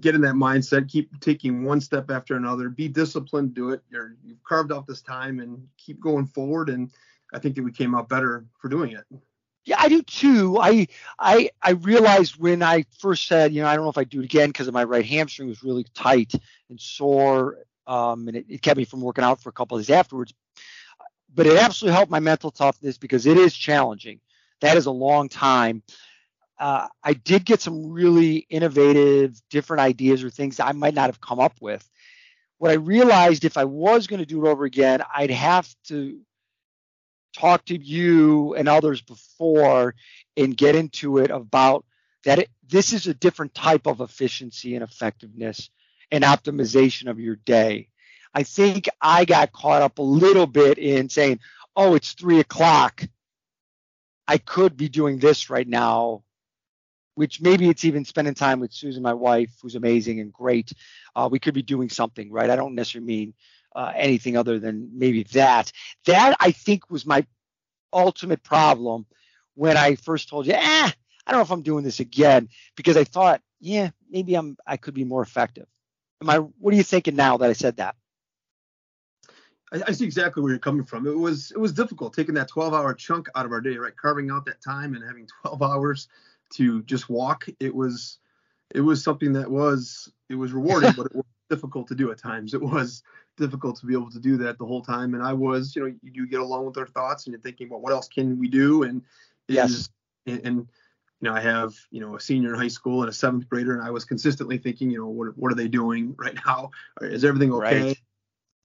get 0.00 0.14
in 0.14 0.20
that 0.22 0.34
mindset, 0.34 0.88
keep 0.88 1.18
taking 1.20 1.64
one 1.64 1.80
step 1.80 2.10
after 2.10 2.36
another, 2.36 2.68
be 2.68 2.88
disciplined, 2.88 3.54
do 3.54 3.70
it. 3.70 3.82
You're, 3.90 4.16
you've 4.24 4.42
carved 4.44 4.72
out 4.72 4.86
this 4.86 5.02
time 5.02 5.40
and 5.40 5.66
keep 5.76 6.00
going 6.00 6.26
forward. 6.26 6.70
And 6.70 6.90
I 7.34 7.38
think 7.38 7.56
that 7.56 7.62
we 7.62 7.72
came 7.72 7.94
out 7.94 8.08
better 8.08 8.46
for 8.58 8.68
doing 8.68 8.92
it. 8.92 9.04
Yeah, 9.64 9.76
I 9.78 9.88
do 9.88 10.02
too. 10.02 10.58
I 10.58 10.88
I 11.20 11.50
I 11.62 11.70
realized 11.72 12.36
when 12.36 12.64
I 12.64 12.84
first 12.98 13.28
said, 13.28 13.52
you 13.52 13.62
know, 13.62 13.68
I 13.68 13.76
don't 13.76 13.84
know 13.84 13.90
if 13.90 13.98
I 13.98 14.02
do 14.02 14.20
it 14.20 14.24
again 14.24 14.48
because 14.48 14.70
my 14.72 14.82
right 14.82 15.06
hamstring 15.06 15.48
was 15.48 15.62
really 15.62 15.86
tight 15.94 16.32
and 16.68 16.80
sore, 16.80 17.58
um, 17.86 18.28
and 18.28 18.36
it, 18.36 18.46
it 18.48 18.62
kept 18.62 18.76
me 18.76 18.84
from 18.84 19.00
working 19.00 19.24
out 19.24 19.42
for 19.42 19.48
a 19.48 19.52
couple 19.52 19.76
of 19.76 19.82
days 19.82 19.94
afterwards. 19.94 20.32
But 21.34 21.46
it 21.46 21.56
absolutely 21.56 21.96
helped 21.96 22.10
my 22.10 22.20
mental 22.20 22.50
toughness 22.50 22.98
because 22.98 23.26
it 23.26 23.38
is 23.38 23.54
challenging. 23.54 24.20
That 24.60 24.76
is 24.76 24.86
a 24.86 24.90
long 24.90 25.28
time. 25.28 25.82
Uh, 26.58 26.86
I 27.02 27.14
did 27.14 27.44
get 27.44 27.60
some 27.60 27.90
really 27.90 28.46
innovative, 28.48 29.40
different 29.50 29.80
ideas 29.80 30.22
or 30.22 30.30
things 30.30 30.60
I 30.60 30.72
might 30.72 30.94
not 30.94 31.06
have 31.06 31.20
come 31.20 31.40
up 31.40 31.54
with. 31.60 31.88
What 32.58 32.70
I 32.70 32.74
realized 32.74 33.44
if 33.44 33.56
I 33.56 33.64
was 33.64 34.06
going 34.06 34.20
to 34.20 34.26
do 34.26 34.46
it 34.46 34.48
over 34.48 34.64
again, 34.64 35.02
I'd 35.12 35.30
have 35.30 35.68
to 35.88 36.20
talk 37.36 37.64
to 37.64 37.76
you 37.76 38.54
and 38.54 38.68
others 38.68 39.00
before 39.00 39.94
and 40.36 40.56
get 40.56 40.76
into 40.76 41.18
it 41.18 41.30
about 41.30 41.84
that 42.24 42.38
it, 42.40 42.50
this 42.68 42.92
is 42.92 43.06
a 43.06 43.14
different 43.14 43.54
type 43.54 43.86
of 43.86 44.00
efficiency 44.00 44.74
and 44.74 44.84
effectiveness 44.84 45.70
and 46.12 46.22
optimization 46.22 47.08
of 47.10 47.18
your 47.18 47.36
day. 47.36 47.88
I 48.34 48.44
think 48.44 48.88
I 49.00 49.24
got 49.24 49.52
caught 49.52 49.82
up 49.82 49.98
a 49.98 50.02
little 50.02 50.46
bit 50.46 50.78
in 50.78 51.08
saying, 51.08 51.40
oh, 51.74 51.94
it's 51.94 52.12
three 52.12 52.38
o'clock. 52.38 53.02
I 54.28 54.38
could 54.38 54.76
be 54.76 54.88
doing 54.88 55.18
this 55.18 55.50
right 55.50 55.66
now, 55.66 56.22
which 57.14 57.40
maybe 57.40 57.68
it's 57.68 57.84
even 57.84 58.04
spending 58.04 58.34
time 58.34 58.60
with 58.60 58.72
Susan, 58.72 59.02
my 59.02 59.14
wife, 59.14 59.50
who's 59.60 59.74
amazing 59.74 60.20
and 60.20 60.32
great. 60.32 60.72
Uh, 61.16 61.28
we 61.32 61.38
could 61.38 61.54
be 61.54 61.62
doing 61.62 61.88
something, 61.88 62.30
right? 62.30 62.50
I 62.50 62.56
don't 62.56 62.74
necessarily 62.74 63.06
mean 63.06 63.34
uh, 63.74 63.92
anything 63.96 64.36
other 64.36 64.58
than 64.58 64.90
maybe 64.94 65.24
that. 65.32 65.72
That 66.06 66.36
I 66.40 66.52
think 66.52 66.90
was 66.90 67.06
my 67.06 67.26
ultimate 67.92 68.42
problem 68.42 69.06
when 69.54 69.76
I 69.76 69.96
first 69.96 70.28
told 70.28 70.46
you, 70.46 70.54
eh, 70.54 70.58
I 71.26 71.30
don't 71.30 71.38
know 71.38 71.42
if 71.42 71.50
I'm 71.50 71.62
doing 71.62 71.84
this 71.84 72.00
again 72.00 72.48
because 72.76 72.96
I 72.96 73.04
thought, 73.04 73.42
yeah, 73.60 73.90
maybe 74.10 74.34
I'm 74.34 74.56
I 74.66 74.76
could 74.76 74.94
be 74.94 75.04
more 75.04 75.22
effective. 75.22 75.66
Am 76.22 76.30
I? 76.30 76.36
What 76.38 76.72
are 76.72 76.76
you 76.76 76.84
thinking 76.84 77.16
now 77.16 77.36
that 77.36 77.50
I 77.50 77.52
said 77.52 77.76
that? 77.78 77.96
I, 79.72 79.82
I 79.88 79.92
see 79.92 80.04
exactly 80.04 80.40
where 80.40 80.52
you're 80.52 80.60
coming 80.60 80.84
from. 80.84 81.06
It 81.06 81.18
was 81.18 81.50
it 81.50 81.58
was 81.58 81.72
difficult 81.72 82.14
taking 82.14 82.34
that 82.36 82.48
12 82.48 82.72
hour 82.72 82.94
chunk 82.94 83.26
out 83.34 83.44
of 83.44 83.50
our 83.50 83.60
day, 83.60 83.76
right? 83.76 83.96
Carving 83.96 84.30
out 84.30 84.44
that 84.46 84.62
time 84.62 84.94
and 84.94 85.04
having 85.04 85.26
12 85.42 85.62
hours 85.62 86.08
to 86.54 86.82
just 86.84 87.10
walk. 87.10 87.46
It 87.58 87.74
was 87.74 88.18
it 88.70 88.80
was 88.80 89.02
something 89.02 89.32
that 89.32 89.50
was 89.50 90.12
it 90.28 90.36
was 90.36 90.52
rewarding, 90.52 90.92
but 90.96 91.06
it 91.06 91.16
was 91.16 91.24
difficult 91.50 91.88
to 91.88 91.96
do 91.96 92.12
at 92.12 92.18
times. 92.18 92.54
It 92.54 92.62
was 92.62 93.02
difficult 93.36 93.80
to 93.80 93.86
be 93.86 93.94
able 93.94 94.10
to 94.10 94.20
do 94.20 94.36
that 94.36 94.58
the 94.58 94.66
whole 94.66 94.82
time. 94.82 95.14
And 95.14 95.24
I 95.24 95.32
was, 95.32 95.74
you 95.74 95.82
know, 95.82 95.92
you 96.02 96.10
do 96.12 96.26
get 96.28 96.40
along 96.40 96.66
with 96.66 96.78
our 96.78 96.86
thoughts 96.86 97.26
and 97.26 97.32
you're 97.32 97.40
thinking, 97.40 97.68
well, 97.68 97.80
what 97.80 97.92
else 97.92 98.06
can 98.06 98.38
we 98.38 98.46
do? 98.46 98.84
And 98.84 99.02
yes, 99.48 99.88
and, 100.26 100.40
and 100.44 100.68
you 101.22 101.28
know, 101.28 101.36
I 101.36 101.40
have, 101.40 101.74
you 101.92 102.00
know, 102.00 102.16
a 102.16 102.20
senior 102.20 102.52
in 102.52 102.60
high 102.60 102.68
school 102.68 103.02
and 103.02 103.08
a 103.08 103.12
seventh 103.12 103.48
grader, 103.48 103.74
and 103.74 103.82
I 103.82 103.90
was 103.90 104.04
consistently 104.04 104.58
thinking, 104.58 104.90
you 104.90 104.98
know, 104.98 105.06
what 105.06 105.38
what 105.38 105.52
are 105.52 105.54
they 105.54 105.68
doing 105.68 106.14
right 106.18 106.36
now? 106.46 106.72
Is 107.00 107.24
everything 107.24 107.52
okay? 107.54 107.82
Right. 107.82 107.98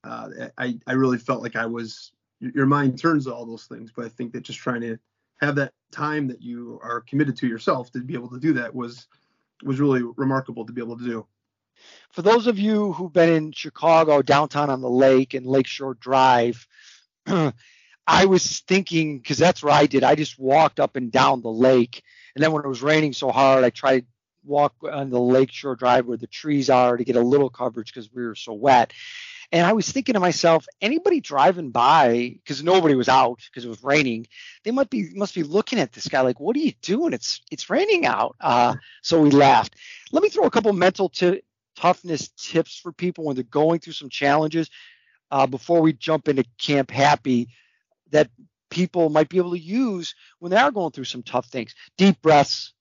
Uh, 0.04 0.30
I 0.58 0.80
I 0.88 0.94
really 0.94 1.20
felt 1.20 1.44
like 1.44 1.56
I 1.56 1.68
was. 1.68 2.12
Your 2.40 2.68
mind 2.68 3.00
turns 3.00 3.26
to 3.26 3.34
all 3.34 3.48
those 3.48 3.66
things, 3.66 3.92
but 3.96 4.06
I 4.06 4.10
think 4.10 4.34
that 4.34 4.42
just 4.42 4.60
trying 4.60 4.82
to 4.82 4.98
have 5.42 5.56
that 5.56 5.74
time 5.92 6.28
that 6.28 6.40
you 6.40 6.80
are 6.84 7.02
committed 7.02 7.36
to 7.38 7.48
yourself 7.48 7.92
to 7.92 8.00
be 8.00 8.14
able 8.14 8.30
to 8.30 8.40
do 8.40 8.54
that 8.54 8.76
was 8.76 9.08
was 9.64 9.80
really 9.80 10.04
remarkable 10.18 10.66
to 10.66 10.74
be 10.74 10.82
able 10.82 10.98
to 10.98 11.04
do. 11.04 11.26
For 12.12 12.22
those 12.22 12.46
of 12.46 12.60
you 12.60 12.94
who've 12.94 13.14
been 13.14 13.30
in 13.30 13.52
Chicago, 13.52 14.22
downtown 14.22 14.70
on 14.70 14.82
the 14.82 14.90
lake 14.90 15.34
and 15.34 15.46
Lakeshore 15.46 15.96
Drive, 15.96 16.68
I 18.08 18.26
was 18.26 18.62
thinking 18.62 19.20
because 19.20 19.38
that's 19.38 19.62
where 19.62 19.74
I 19.74 19.86
did. 19.86 20.04
I 20.04 20.16
just 20.16 20.40
walked 20.40 20.80
up 20.80 20.96
and 20.96 21.12
down 21.12 21.42
the 21.42 21.52
lake, 21.52 22.04
and 22.38 22.44
then 22.44 22.52
when 22.52 22.64
it 22.64 22.68
was 22.68 22.84
raining 22.84 23.14
so 23.14 23.32
hard, 23.32 23.64
I 23.64 23.72
tried 23.72 24.02
to 24.02 24.06
walk 24.46 24.76
on 24.84 25.10
the 25.10 25.20
Lakeshore 25.20 25.76
Drive 25.76 26.06
where 26.06 26.18
the 26.18 26.28
trees 26.28 26.70
are 26.70 26.96
to 26.96 27.04
get 27.04 27.16
a 27.16 27.22
little 27.22 27.50
coverage 27.50 27.92
because 27.92 28.14
we 28.14 28.24
were 28.24 28.36
so 28.36 28.54
wet. 28.54 28.94
And 29.52 29.66
I 29.66 29.74
was 29.74 29.92
thinking 29.92 30.14
to 30.14 30.20
myself, 30.20 30.68
anybody 30.80 31.20
driving 31.20 31.72
by, 31.72 32.36
because 32.36 32.64
nobody 32.64 32.94
was 32.94 33.10
out 33.10 33.40
because 33.50 33.66
it 33.66 33.70
was 33.70 33.84
raining, 33.84 34.28
they 34.64 34.70
must 34.70 34.92
be 34.92 35.10
must 35.16 35.34
be 35.34 35.42
looking 35.42 35.80
at 35.80 35.94
this 35.94 36.08
guy 36.10 36.22
like, 36.22 36.40
what 36.40 36.56
are 36.56 36.60
you 36.60 36.74
doing? 36.84 37.12
It's 37.12 37.42
it's 37.50 37.72
raining 37.72 38.06
out. 38.06 38.36
Uh, 38.40 38.76
so 39.02 39.20
we 39.20 39.32
laughed. 39.32 39.74
Let 40.12 40.22
me 40.22 40.30
throw 40.30 40.44
a 40.44 40.52
couple 40.52 40.72
mental 40.74 41.10
t- 41.10 41.42
toughness 41.76 42.30
tips 42.38 42.78
for 42.78 42.92
people 42.92 43.24
when 43.24 43.36
they're 43.36 43.46
going 43.46 43.80
through 43.80 43.94
some 43.94 44.10
challenges 44.10 44.70
uh, 45.32 45.48
before 45.48 45.82
we 45.82 45.92
jump 45.92 46.28
into 46.28 46.44
Camp 46.60 46.92
Happy 46.92 47.48
that 48.12 48.30
people 48.70 49.10
might 49.10 49.30
be 49.30 49.38
able 49.38 49.52
to 49.52 49.60
use 49.60 50.16
when 50.40 50.52
they 50.52 50.58
are 50.58 50.72
going 50.72 50.92
through 50.92 51.06
some 51.06 51.24
tough 51.24 51.48
things. 51.48 51.74
Deep 51.98 52.22
breaths. 52.22 52.74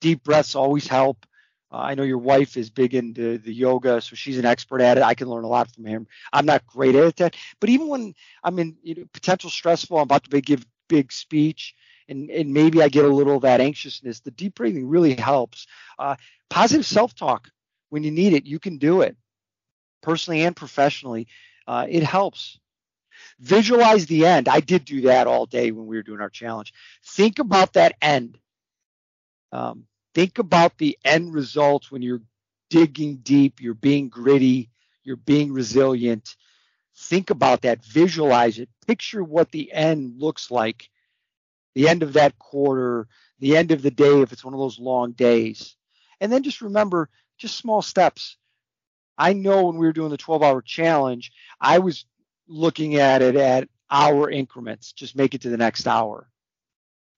Deep 0.00 0.22
breaths 0.22 0.54
always 0.54 0.86
help. 0.86 1.26
Uh, 1.72 1.78
I 1.78 1.94
know 1.94 2.04
your 2.04 2.18
wife 2.18 2.56
is 2.56 2.70
big 2.70 2.94
into 2.94 3.38
the 3.38 3.52
yoga, 3.52 4.00
so 4.00 4.14
she's 4.14 4.38
an 4.38 4.44
expert 4.44 4.80
at 4.80 4.98
it. 4.98 5.02
I 5.02 5.14
can 5.14 5.28
learn 5.28 5.44
a 5.44 5.48
lot 5.48 5.72
from 5.74 5.84
him. 5.84 6.06
I'm 6.32 6.46
not 6.46 6.66
great 6.66 6.94
at 6.94 7.16
that, 7.16 7.36
but 7.60 7.70
even 7.70 7.88
when 7.88 8.14
I'm 8.44 8.58
in 8.58 8.76
you 8.82 8.94
know, 8.94 9.04
potential 9.12 9.50
stressful, 9.50 9.96
I'm 9.96 10.04
about 10.04 10.24
to 10.24 10.40
give 10.40 10.64
big 10.88 11.10
speech, 11.10 11.74
and 12.08 12.30
and 12.30 12.52
maybe 12.52 12.82
I 12.82 12.88
get 12.88 13.04
a 13.04 13.08
little 13.08 13.36
of 13.36 13.42
that 13.42 13.60
anxiousness. 13.60 14.20
The 14.20 14.30
deep 14.30 14.54
breathing 14.54 14.88
really 14.88 15.14
helps. 15.14 15.66
Uh, 15.98 16.14
positive 16.50 16.86
self-talk 16.86 17.50
when 17.88 18.04
you 18.04 18.12
need 18.12 18.32
it, 18.32 18.46
you 18.46 18.60
can 18.60 18.78
do 18.78 19.00
it, 19.00 19.16
personally 20.02 20.42
and 20.42 20.54
professionally. 20.54 21.26
Uh, 21.66 21.86
it 21.88 22.04
helps. 22.04 22.60
Visualize 23.38 24.06
the 24.06 24.26
end. 24.26 24.48
I 24.48 24.60
did 24.60 24.84
do 24.84 25.02
that 25.02 25.26
all 25.26 25.46
day 25.46 25.70
when 25.70 25.86
we 25.86 25.96
were 25.96 26.02
doing 26.02 26.20
our 26.20 26.30
challenge. 26.30 26.72
Think 27.04 27.38
about 27.38 27.74
that 27.74 27.94
end. 28.00 28.38
Um, 29.52 29.86
think 30.14 30.38
about 30.38 30.78
the 30.78 30.98
end 31.04 31.34
results 31.34 31.90
when 31.90 32.02
you're 32.02 32.22
digging 32.70 33.16
deep, 33.16 33.60
you're 33.60 33.74
being 33.74 34.08
gritty, 34.08 34.70
you're 35.04 35.16
being 35.16 35.52
resilient. 35.52 36.36
Think 36.96 37.30
about 37.30 37.62
that, 37.62 37.84
visualize 37.84 38.58
it, 38.58 38.68
picture 38.86 39.22
what 39.22 39.50
the 39.52 39.70
end 39.72 40.18
looks 40.18 40.50
like, 40.50 40.88
the 41.74 41.88
end 41.88 42.02
of 42.02 42.14
that 42.14 42.38
quarter, 42.38 43.06
the 43.38 43.56
end 43.56 43.70
of 43.70 43.82
the 43.82 43.90
day 43.90 44.22
if 44.22 44.32
it's 44.32 44.44
one 44.44 44.54
of 44.54 44.60
those 44.60 44.78
long 44.78 45.12
days. 45.12 45.76
And 46.20 46.32
then 46.32 46.42
just 46.42 46.62
remember 46.62 47.10
just 47.36 47.56
small 47.56 47.82
steps. 47.82 48.38
I 49.18 49.32
know 49.34 49.66
when 49.66 49.76
we 49.76 49.86
were 49.86 49.92
doing 49.92 50.10
the 50.10 50.16
12 50.16 50.42
hour 50.42 50.62
challenge, 50.62 51.32
I 51.60 51.78
was 51.78 52.06
looking 52.48 52.96
at 52.96 53.22
it 53.22 53.36
at 53.36 53.68
hour 53.90 54.30
increments, 54.30 54.92
just 54.92 55.16
make 55.16 55.34
it 55.34 55.42
to 55.42 55.50
the 55.50 55.56
next 55.56 55.86
hour. 55.86 56.28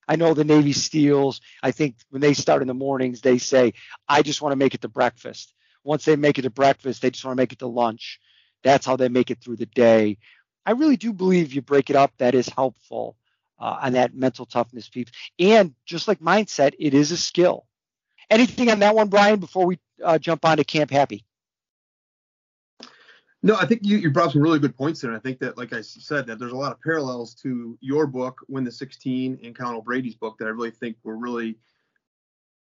I 0.09 0.17
know 0.17 0.35
the 0.35 0.45
Navy 0.45 0.73
SEALs, 0.73 1.41
I 1.62 1.71
think 1.71 1.97
when 2.11 2.23
they 2.23 2.35
start 2.35 2.62
in 2.62 2.69
the 2.69 2.75
mornings, 2.75 3.21
they 3.21 3.38
say, 3.38 3.75
I 4.09 4.23
just 4.23 4.41
want 4.41 4.53
to 4.53 4.57
make 4.57 4.75
it 4.75 4.81
to 4.83 4.88
breakfast. 4.88 5.55
Once 5.85 6.05
they 6.05 6.17
make 6.17 6.38
it 6.38 6.43
to 6.43 6.51
breakfast, 6.51 7.03
they 7.03 7.11
just 7.11 7.25
want 7.25 7.37
to 7.37 7.43
make 7.43 7.53
it 7.53 7.59
to 7.61 7.67
lunch. 7.67 8.21
That's 8.62 8.87
how 8.87 8.97
they 8.97 9.09
make 9.09 9.31
it 9.31 9.41
through 9.43 9.57
the 9.57 9.67
day. 9.67 10.19
I 10.67 10.73
really 10.73 10.97
do 10.97 11.12
believe 11.12 11.53
you 11.53 11.62
break 11.62 11.91
it 11.91 11.97
up, 11.97 12.12
that 12.19 12.35
is 12.35 12.49
helpful 12.49 13.17
uh, 13.61 13.79
on 13.83 13.93
that 13.95 14.14
mental 14.14 14.47
toughness 14.47 14.88
piece. 14.88 15.09
And 15.38 15.75
just 15.85 16.09
like 16.09 16.21
mindset, 16.21 16.75
it 16.79 16.95
is 16.95 17.12
a 17.12 17.17
skill. 17.17 17.67
Anything 18.31 18.71
on 18.71 18.81
that 18.81 18.95
one, 18.95 19.09
Bryan, 19.09 19.41
before 19.41 19.67
we 19.67 19.79
uh, 20.05 20.19
jump 20.19 20.45
on 20.45 20.59
to 20.59 20.64
Camp 20.64 20.91
Happy? 20.91 21.25
No, 23.42 23.55
I 23.57 23.66
think 23.66 23.83
you, 23.85 23.98
you 23.98 24.11
brought 24.11 24.33
some 24.33 24.42
really 24.42 24.59
good 24.59 24.77
points 24.77 25.01
there. 25.01 25.14
I 25.14 25.20
think 25.20 25.38
that, 25.40 25.57
like 25.57 25.72
I 25.72 25.81
said, 25.81 26.27
that 26.27 26.38
there's 26.38 26.53
a 26.53 26.57
lot 26.57 26.72
of 26.72 26.81
parallels 26.81 27.35
to 27.37 27.79
your 27.81 28.07
book, 28.07 28.40
Win 28.48 28.64
the 28.64 28.72
16, 28.72 29.38
and 29.44 29.57
Colin 29.57 29.81
Brady's 29.83 30.16
book 30.16 30.37
that 30.38 30.46
I 30.46 30.51
really 30.51 30.72
think 30.72 30.96
were 31.05 31.16
really 31.16 31.57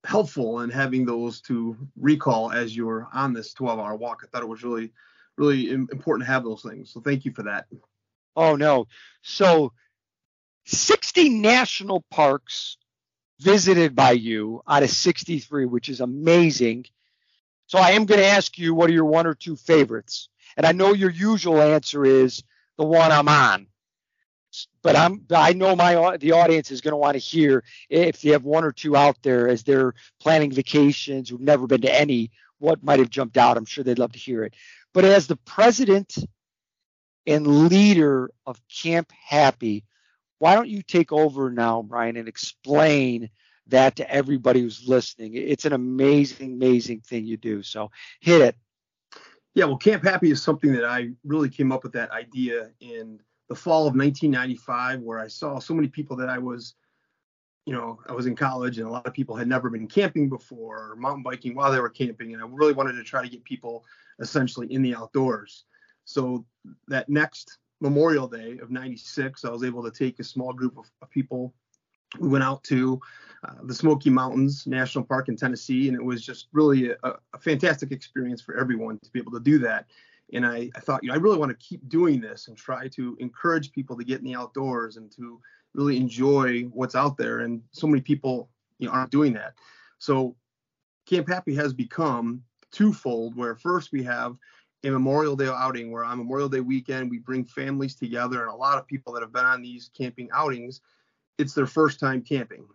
helpful 0.04 0.60
in 0.60 0.70
having 0.70 1.04
those 1.04 1.40
to 1.42 1.76
recall 1.96 2.50
as 2.50 2.74
you 2.74 2.86
were 2.86 3.08
on 3.12 3.32
this 3.34 3.52
12 3.52 3.78
hour 3.78 3.94
walk. 3.96 4.22
I 4.22 4.26
thought 4.28 4.42
it 4.42 4.48
was 4.48 4.62
really, 4.62 4.92
really 5.36 5.70
important 5.70 6.26
to 6.26 6.32
have 6.32 6.44
those 6.44 6.62
things. 6.62 6.90
So 6.90 7.00
thank 7.00 7.24
you 7.24 7.32
for 7.32 7.42
that. 7.42 7.66
Oh, 8.36 8.56
no. 8.56 8.86
So 9.22 9.72
60 10.64 11.28
national 11.28 12.04
parks 12.10 12.78
visited 13.40 13.94
by 13.94 14.12
you 14.12 14.62
out 14.66 14.82
of 14.82 14.90
63, 14.90 15.66
which 15.66 15.88
is 15.88 16.00
amazing. 16.00 16.86
So 17.74 17.80
I 17.80 17.90
am 17.90 18.06
going 18.06 18.20
to 18.20 18.26
ask 18.26 18.56
you 18.56 18.72
what 18.72 18.88
are 18.88 18.92
your 18.92 19.04
one 19.04 19.26
or 19.26 19.34
two 19.34 19.56
favorites? 19.56 20.28
And 20.56 20.64
I 20.64 20.70
know 20.70 20.92
your 20.92 21.10
usual 21.10 21.60
answer 21.60 22.04
is 22.04 22.40
the 22.78 22.84
one 22.84 23.10
I'm 23.10 23.26
on. 23.26 23.66
But 24.80 24.94
I'm 24.94 25.26
I 25.34 25.54
know 25.54 25.74
my 25.74 26.16
the 26.16 26.30
audience 26.30 26.70
is 26.70 26.80
going 26.80 26.92
to 26.92 26.96
want 26.96 27.14
to 27.14 27.18
hear 27.18 27.64
if 27.90 28.24
you 28.24 28.30
have 28.30 28.44
one 28.44 28.62
or 28.62 28.70
two 28.70 28.94
out 28.94 29.16
there 29.24 29.48
as 29.48 29.64
they're 29.64 29.94
planning 30.20 30.52
vacations 30.52 31.28
who've 31.28 31.40
never 31.40 31.66
been 31.66 31.80
to 31.80 31.92
any 31.92 32.30
what 32.58 32.84
might 32.84 33.00
have 33.00 33.10
jumped 33.10 33.36
out. 33.36 33.56
I'm 33.56 33.64
sure 33.64 33.82
they'd 33.82 33.98
love 33.98 34.12
to 34.12 34.20
hear 34.20 34.44
it. 34.44 34.54
But 34.92 35.04
as 35.04 35.26
the 35.26 35.34
president 35.34 36.16
and 37.26 37.68
leader 37.68 38.30
of 38.46 38.60
Camp 38.68 39.10
Happy. 39.10 39.84
Why 40.38 40.54
don't 40.54 40.68
you 40.68 40.82
take 40.82 41.10
over 41.10 41.50
now, 41.50 41.82
Bryan, 41.82 42.18
and 42.18 42.28
explain 42.28 43.30
that 43.68 43.96
to 43.96 44.10
everybody 44.10 44.60
who's 44.60 44.86
listening? 44.86 45.34
It's 45.34 45.64
an 45.64 45.72
amazing, 45.72 46.52
amazing 46.52 47.00
thing 47.00 47.24
you 47.24 47.36
do. 47.36 47.62
So 47.62 47.90
hit 48.20 48.40
it. 48.40 48.56
Yeah, 49.54 49.66
well, 49.66 49.76
Camp 49.76 50.02
Happy 50.02 50.30
is 50.30 50.42
something 50.42 50.72
that 50.72 50.84
I 50.84 51.10
really 51.24 51.48
came 51.48 51.70
up 51.70 51.84
with 51.84 51.92
that 51.92 52.10
idea 52.10 52.70
in 52.80 53.20
the 53.48 53.54
fall 53.54 53.86
of 53.86 53.94
1995, 53.94 55.00
where 55.00 55.18
I 55.18 55.28
saw 55.28 55.58
so 55.58 55.74
many 55.74 55.86
people 55.86 56.16
that 56.16 56.28
I 56.28 56.38
was, 56.38 56.74
you 57.64 57.72
know, 57.72 58.00
I 58.08 58.12
was 58.12 58.26
in 58.26 58.34
college 58.34 58.78
and 58.78 58.86
a 58.88 58.90
lot 58.90 59.06
of 59.06 59.14
people 59.14 59.36
had 59.36 59.46
never 59.46 59.70
been 59.70 59.86
camping 59.86 60.28
before 60.28 60.90
or 60.90 60.96
mountain 60.96 61.22
biking 61.22 61.54
while 61.54 61.70
they 61.70 61.80
were 61.80 61.88
camping. 61.88 62.34
And 62.34 62.42
I 62.42 62.46
really 62.48 62.72
wanted 62.72 62.94
to 62.94 63.04
try 63.04 63.22
to 63.22 63.28
get 63.28 63.44
people 63.44 63.84
essentially 64.18 64.72
in 64.72 64.82
the 64.82 64.94
outdoors. 64.94 65.64
So 66.04 66.44
that 66.88 67.08
next 67.08 67.58
Memorial 67.80 68.26
Day 68.26 68.58
of 68.58 68.70
96, 68.70 69.44
I 69.44 69.50
was 69.50 69.62
able 69.62 69.82
to 69.84 69.90
take 69.90 70.18
a 70.18 70.24
small 70.24 70.52
group 70.52 70.76
of, 70.78 70.90
people. 71.10 71.54
We 72.18 72.28
went 72.28 72.44
out 72.44 72.62
to 72.64 73.00
uh, 73.44 73.54
the 73.64 73.74
Smoky 73.74 74.10
Mountains 74.10 74.66
National 74.66 75.04
Park 75.04 75.28
in 75.28 75.36
Tennessee, 75.36 75.88
and 75.88 75.96
it 75.96 76.02
was 76.02 76.24
just 76.24 76.48
really 76.52 76.90
a, 76.90 76.96
a, 77.02 77.38
fantastic 77.38 77.92
experience 77.92 78.40
for 78.40 78.56
everyone 78.56 78.98
to 79.00 79.10
be 79.10 79.18
able 79.18 79.32
to 79.32 79.40
do 79.40 79.58
that. 79.58 79.86
And 80.32 80.46
I, 80.46 80.70
I 80.74 80.80
thought, 80.80 81.02
you 81.02 81.08
know, 81.08 81.14
I 81.14 81.18
really 81.18 81.36
want 81.36 81.50
to 81.50 81.66
keep 81.66 81.86
doing 81.88 82.20
this 82.20 82.48
and 82.48 82.56
try 82.56 82.88
to 82.88 83.16
encourage 83.20 83.72
people 83.72 83.96
to 83.98 84.04
get 84.04 84.20
in 84.20 84.24
the 84.24 84.34
outdoors 84.34 84.96
and 84.96 85.10
to 85.12 85.40
really 85.74 85.98
enjoy 85.98 86.62
what's 86.72 86.94
out 86.94 87.18
there. 87.18 87.40
And 87.40 87.62
so 87.72 87.86
many 87.86 88.00
people, 88.00 88.48
you 88.78 88.86
know, 88.86 88.94
aren't 88.94 89.10
doing 89.10 89.34
that. 89.34 89.54
So 89.98 90.36
Camp 91.06 91.28
Happy 91.28 91.54
has 91.56 91.74
become 91.74 92.42
twofold, 92.72 93.36
where 93.36 93.54
first 93.56 93.92
we 93.92 94.02
have 94.04 94.36
a 94.84 94.90
Memorial 94.90 95.36
Day 95.36 95.48
outing 95.48 95.90
where 95.90 96.04
on 96.04 96.18
Memorial 96.18 96.48
Day 96.48 96.60
weekend 96.60 97.10
we 97.10 97.18
bring 97.18 97.44
families 97.44 97.94
together 97.94 98.42
and 98.42 98.50
a 98.50 98.56
lot 98.56 98.78
of 98.78 98.86
people 98.86 99.12
that 99.12 99.22
have 99.22 99.32
been 99.32 99.44
on 99.44 99.62
these 99.62 99.90
camping 99.96 100.28
outings, 100.32 100.80
it's 101.38 101.54
their 101.54 101.66
first 101.66 102.00
time 102.00 102.22
camping. 102.22 102.66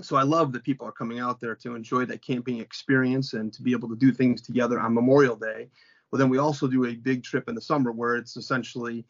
So 0.00 0.16
I 0.16 0.22
love 0.22 0.52
that 0.52 0.62
people 0.62 0.86
are 0.86 0.92
coming 0.92 1.18
out 1.18 1.40
there 1.40 1.56
to 1.56 1.74
enjoy 1.74 2.04
that 2.06 2.22
camping 2.22 2.60
experience 2.60 3.32
and 3.32 3.52
to 3.52 3.62
be 3.62 3.72
able 3.72 3.88
to 3.88 3.96
do 3.96 4.12
things 4.12 4.40
together 4.40 4.78
on 4.78 4.94
Memorial 4.94 5.36
Day. 5.36 5.68
Well, 6.10 6.18
then 6.18 6.28
we 6.28 6.38
also 6.38 6.68
do 6.68 6.86
a 6.86 6.94
big 6.94 7.24
trip 7.24 7.48
in 7.48 7.54
the 7.54 7.60
summer 7.60 7.92
where 7.92 8.16
it's 8.16 8.36
essentially 8.36 9.04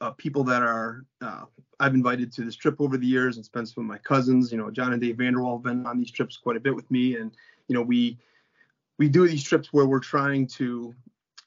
uh, 0.00 0.10
people 0.12 0.42
that 0.44 0.62
are 0.62 1.04
uh, 1.20 1.42
I've 1.78 1.94
invited 1.94 2.32
to 2.32 2.44
this 2.44 2.56
trip 2.56 2.80
over 2.80 2.96
the 2.96 3.06
years 3.06 3.36
and 3.36 3.44
spent 3.44 3.68
some 3.68 3.84
of 3.84 3.88
my 3.88 3.98
cousins. 3.98 4.50
You 4.50 4.58
know, 4.58 4.70
John 4.70 4.92
and 4.92 5.00
Dave 5.00 5.16
Vanderwall 5.16 5.56
have 5.56 5.62
been 5.62 5.86
on 5.86 5.98
these 5.98 6.10
trips 6.10 6.36
quite 6.36 6.56
a 6.56 6.60
bit 6.60 6.74
with 6.74 6.90
me, 6.90 7.16
and 7.16 7.32
you 7.68 7.74
know 7.74 7.82
we 7.82 8.18
we 8.98 9.08
do 9.08 9.26
these 9.28 9.44
trips 9.44 9.72
where 9.72 9.86
we're 9.86 10.00
trying 10.00 10.46
to 10.48 10.94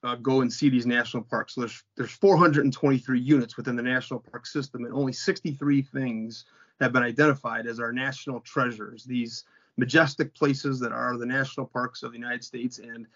uh, 0.06 0.16
go 0.16 0.42
and 0.42 0.54
see 0.54 0.70
these 0.70 0.86
national 0.86 1.24
parks. 1.24 1.56
So 1.56 1.62
there's 1.62 1.84
there's 1.98 2.12
423 2.12 3.20
units 3.20 3.58
within 3.58 3.76
the 3.76 3.82
national 3.82 4.20
park 4.20 4.46
system, 4.46 4.86
and 4.86 4.94
only 4.94 5.14
63 5.14 5.82
things 5.82 6.46
have 6.80 6.94
been 6.94 7.04
identified 7.04 7.66
as 7.66 7.80
our 7.80 7.92
national 7.92 8.42
treasures. 8.42 9.04
These 9.04 9.46
majestic 9.78 10.36
places 10.36 10.80
that 10.80 10.92
are 10.92 11.18
the 11.18 11.26
national 11.26 11.66
parks 11.66 12.04
of 12.04 12.12
the 12.12 12.20
United 12.20 12.44
States. 12.44 12.78
And 12.80 13.08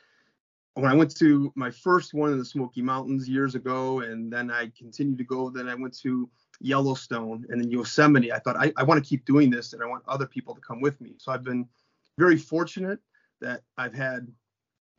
when 0.73 0.89
I 0.89 0.95
went 0.95 1.15
to 1.17 1.54
my 1.56 1.69
first 1.69 2.13
one 2.13 2.32
in 2.32 2.39
the 2.39 2.45
Smoky 2.45 2.82
Mountains 2.82 3.30
years 3.30 3.54
ago, 3.54 3.99
and 3.99 4.34
then 4.34 4.49
I 4.49 4.71
continued 4.78 5.19
to 5.19 5.23
go. 5.23 5.52
Then 5.52 5.69
I 5.69 5.75
went 5.75 5.95
to 5.99 6.28
Yellowstone 6.60 7.45
and 7.49 7.62
then 7.62 7.69
Yosemite. 7.69 8.34
I 8.34 8.39
thought 8.39 8.58
I, 8.58 8.73
I 8.78 8.84
want 8.84 9.04
to 9.04 9.08
keep 9.08 9.25
doing 9.25 9.52
this, 9.52 9.73
and 9.73 9.84
I 9.84 9.86
want 9.86 10.04
other 10.08 10.25
people 10.25 10.56
to 10.56 10.62
come 10.62 10.82
with 10.82 10.99
me. 10.99 11.13
So 11.19 11.32
I've 11.32 11.43
been 11.43 11.67
very 12.17 12.38
fortunate 12.38 12.99
that 13.41 13.62
I've 13.78 13.93
had 13.93 14.28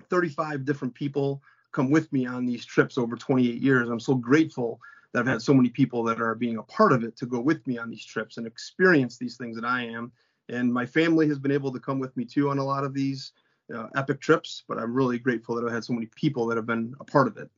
35 0.09 0.65
different 0.65 0.95
people 0.95 1.43
come 1.73 1.91
with 1.91 2.13
me 2.13 2.27
on 2.27 2.47
these 2.47 2.65
trips 2.65 2.99
over 2.99 3.17
28 3.17 3.61
years. 3.61 3.89
I'm 3.89 4.01
so 4.01 4.15
grateful 4.15 4.81
that 5.13 5.21
I've 5.21 5.27
had 5.27 5.43
so 5.43 5.55
many 5.55 5.69
people 5.69 6.05
that 6.05 6.21
are 6.21 6.35
being 6.35 6.59
a 6.59 6.63
part 6.63 6.93
of 6.93 7.05
it 7.05 7.17
to 7.19 7.27
go 7.27 7.41
with 7.41 7.67
me 7.67 7.79
on 7.79 7.91
these 7.91 8.05
trips 8.05 8.37
and 8.37 8.47
experience 8.47 9.17
these 9.17 9.37
things 9.37 9.57
that 9.57 9.65
I 9.65 9.85
am. 9.85 10.13
And 10.49 10.73
my 10.73 10.87
family 10.87 11.29
has 11.29 11.39
been 11.39 11.53
able 11.53 11.73
to 11.73 11.81
come 11.81 11.99
with 11.99 12.17
me 12.17 12.25
too 12.25 12.51
on 12.51 12.59
a 12.59 12.65
lot 12.65 12.85
of 12.85 12.95
these 12.95 13.33
uh, 13.75 13.87
epic 13.95 14.21
trips, 14.21 14.65
but 14.69 14.79
I'm 14.79 14.95
really 14.95 15.19
grateful 15.19 15.55
that 15.55 15.65
I've 15.65 15.73
had 15.73 15.85
so 15.85 15.93
many 15.93 16.07
people 16.07 16.47
that 16.47 16.57
have 16.57 16.67
been 16.67 16.95
a 17.01 17.05
part 17.05 17.29
of 17.29 17.37
it. 17.37 17.51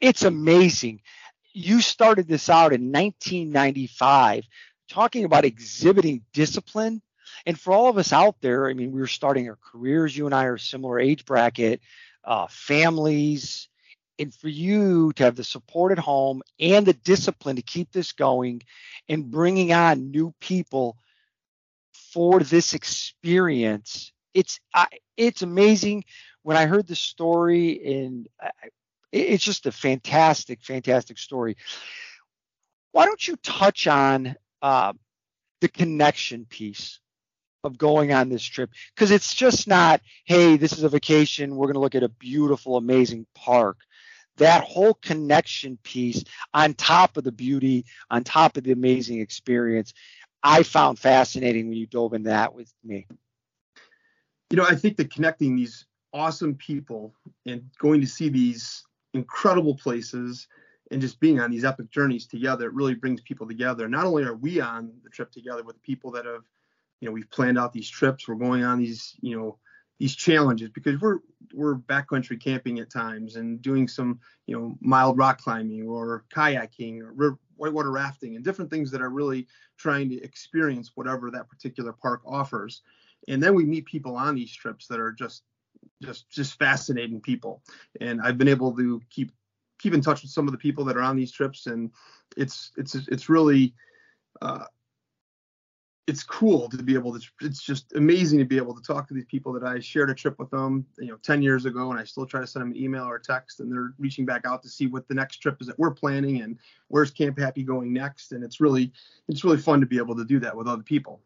It's 0.00 0.22
amazing. 0.22 1.02
You 1.52 1.80
started 1.80 2.28
this 2.28 2.48
out 2.48 2.72
in 2.72 2.90
1995, 2.92 4.44
talking 4.88 5.24
about 5.24 5.44
exhibiting 5.44 6.22
discipline 6.32 7.02
and 7.46 7.58
for 7.58 7.72
all 7.72 7.88
of 7.88 7.98
us 7.98 8.12
out 8.12 8.36
there, 8.40 8.68
I 8.68 8.74
mean, 8.74 8.92
we 8.92 9.00
were 9.00 9.06
starting 9.06 9.48
our 9.48 9.58
careers. 9.62 10.16
You 10.16 10.26
and 10.26 10.34
I 10.34 10.44
are 10.44 10.58
similar 10.58 11.00
age 11.00 11.24
bracket, 11.24 11.80
uh, 12.24 12.46
families, 12.48 13.68
and 14.18 14.34
for 14.34 14.48
you 14.48 15.12
to 15.14 15.24
have 15.24 15.36
the 15.36 15.44
support 15.44 15.92
at 15.92 15.98
home 15.98 16.42
and 16.60 16.86
the 16.86 16.92
discipline 16.92 17.56
to 17.56 17.62
keep 17.62 17.90
this 17.92 18.12
going 18.12 18.62
and 19.08 19.30
bringing 19.30 19.72
on 19.72 20.10
new 20.10 20.32
people 20.40 20.96
for 22.12 22.40
this 22.40 22.74
experience, 22.74 24.12
it's 24.34 24.60
I, 24.74 24.86
it's 25.16 25.42
amazing. 25.42 26.04
When 26.42 26.56
I 26.56 26.66
heard 26.66 26.86
the 26.86 26.96
story, 26.96 27.80
and 27.84 28.28
I, 28.40 28.50
it's 29.12 29.44
just 29.44 29.66
a 29.66 29.72
fantastic, 29.72 30.62
fantastic 30.62 31.18
story. 31.18 31.56
Why 32.92 33.06
don't 33.06 33.26
you 33.26 33.36
touch 33.36 33.86
on 33.86 34.36
uh, 34.60 34.92
the 35.60 35.68
connection 35.68 36.46
piece? 36.46 37.00
Of 37.64 37.78
going 37.78 38.12
on 38.12 38.28
this 38.28 38.42
trip. 38.42 38.70
Because 38.94 39.10
it's 39.10 39.34
just 39.34 39.68
not 39.68 40.00
hey 40.24 40.56
this 40.56 40.72
is 40.72 40.82
a 40.82 40.88
vacation 40.88 41.56
we're 41.56 41.66
going 41.66 41.74
to 41.74 41.80
look 41.80 41.94
at 41.94 42.02
a 42.02 42.08
beautiful 42.08 42.76
amazing 42.76 43.26
park. 43.34 43.78
That 44.38 44.64
whole 44.64 44.94
connection 44.94 45.78
piece 45.82 46.24
on 46.54 46.74
top 46.74 47.16
of 47.16 47.24
the 47.24 47.32
beauty 47.32 47.84
on 48.10 48.24
top 48.24 48.56
of 48.56 48.64
the 48.64 48.72
amazing 48.72 49.20
experience 49.20 49.94
i 50.42 50.62
found 50.62 50.98
fascinating 50.98 51.68
when 51.68 51.78
you 51.78 51.86
dove 51.86 52.14
in 52.14 52.24
that 52.24 52.54
with 52.54 52.72
me. 52.82 53.06
You 54.50 54.56
know 54.56 54.66
i 54.66 54.74
think 54.74 54.96
that 54.96 55.12
connecting 55.12 55.54
these 55.56 55.86
awesome 56.12 56.54
people 56.54 57.14
and 57.46 57.70
going 57.78 58.00
to 58.00 58.06
see 58.06 58.28
these 58.28 58.84
incredible 59.14 59.76
places 59.76 60.48
and 60.90 61.00
just 61.00 61.20
being 61.20 61.40
on 61.40 61.50
these 61.50 61.64
epic 61.64 61.90
journeys 61.90 62.26
together 62.26 62.66
it 62.66 62.74
really 62.74 62.94
brings 62.94 63.20
people 63.20 63.46
together. 63.46 63.88
Not 63.88 64.04
only 64.04 64.24
are 64.24 64.34
we 64.34 64.60
on 64.60 64.92
the 65.04 65.10
trip 65.10 65.30
together 65.30 65.62
with 65.62 65.80
people 65.82 66.10
that 66.12 66.26
have 66.26 66.42
you 67.02 67.08
know 67.08 67.12
we've 67.12 67.30
planned 67.30 67.58
out 67.58 67.72
these 67.72 67.90
trips. 67.90 68.28
We're 68.28 68.36
going 68.36 68.62
on 68.62 68.78
these 68.78 69.16
you 69.20 69.36
know 69.36 69.58
these 69.98 70.14
challenges 70.14 70.70
because 70.70 71.00
we're 71.00 71.18
we're 71.52 71.74
backcountry 71.74 72.40
camping 72.40 72.78
at 72.78 72.90
times 72.90 73.34
and 73.34 73.60
doing 73.60 73.88
some 73.88 74.20
you 74.46 74.56
know 74.56 74.78
mild 74.80 75.18
rock 75.18 75.38
climbing 75.42 75.88
or 75.88 76.24
kayaking 76.32 77.02
or 77.02 77.38
whitewater 77.56 77.90
rafting 77.90 78.36
and 78.36 78.44
different 78.44 78.70
things 78.70 78.92
that 78.92 79.02
are 79.02 79.10
really 79.10 79.48
trying 79.76 80.08
to 80.10 80.22
experience 80.22 80.92
whatever 80.94 81.30
that 81.30 81.48
particular 81.48 81.92
park 81.92 82.22
offers. 82.24 82.82
And 83.28 83.42
then 83.42 83.54
we 83.54 83.64
meet 83.64 83.84
people 83.84 84.16
on 84.16 84.36
these 84.36 84.54
trips 84.54 84.86
that 84.86 85.00
are 85.00 85.12
just 85.12 85.42
just 86.00 86.30
just 86.30 86.56
fascinating 86.56 87.20
people. 87.20 87.62
And 88.00 88.20
i've 88.22 88.38
been 88.38 88.46
able 88.46 88.76
to 88.76 89.02
keep 89.10 89.32
keep 89.80 89.92
in 89.92 90.00
touch 90.00 90.22
with 90.22 90.30
some 90.30 90.46
of 90.46 90.52
the 90.52 90.58
people 90.58 90.84
that 90.84 90.96
are 90.96 91.02
on 91.02 91.16
these 91.16 91.32
trips 91.32 91.66
and 91.66 91.90
it's 92.36 92.70
it's 92.76 92.94
it's 92.94 93.28
really 93.28 93.74
uh, 94.40 94.64
it's 96.08 96.24
cool 96.24 96.68
to 96.68 96.82
be 96.82 96.94
able 96.94 97.18
to 97.18 97.24
it's 97.42 97.62
just 97.62 97.92
amazing 97.94 98.38
to 98.40 98.44
be 98.44 98.56
able 98.56 98.74
to 98.74 98.82
talk 98.82 99.06
to 99.06 99.14
these 99.14 99.24
people 99.26 99.52
that 99.52 99.62
I 99.62 99.78
shared 99.78 100.10
a 100.10 100.14
trip 100.14 100.36
with 100.38 100.50
them, 100.50 100.84
you 100.98 101.08
know, 101.08 101.16
10 101.22 101.42
years 101.42 101.64
ago 101.64 101.90
and 101.90 102.00
I 102.00 102.04
still 102.04 102.26
try 102.26 102.40
to 102.40 102.46
send 102.46 102.62
them 102.62 102.72
an 102.72 102.76
email 102.76 103.04
or 103.04 103.16
a 103.16 103.22
text 103.22 103.60
and 103.60 103.70
they're 103.70 103.94
reaching 103.98 104.26
back 104.26 104.44
out 104.44 104.62
to 104.64 104.68
see 104.68 104.88
what 104.88 105.06
the 105.06 105.14
next 105.14 105.36
trip 105.36 105.58
is 105.60 105.68
that 105.68 105.78
we're 105.78 105.92
planning 105.92 106.42
and 106.42 106.58
where's 106.88 107.12
Camp 107.12 107.38
Happy 107.38 107.62
going 107.62 107.92
next 107.92 108.32
and 108.32 108.42
it's 108.42 108.60
really 108.60 108.92
it's 109.28 109.44
really 109.44 109.58
fun 109.58 109.80
to 109.80 109.86
be 109.86 109.98
able 109.98 110.16
to 110.16 110.24
do 110.24 110.40
that 110.40 110.56
with 110.56 110.66
other 110.66 110.82
people. 110.82 111.20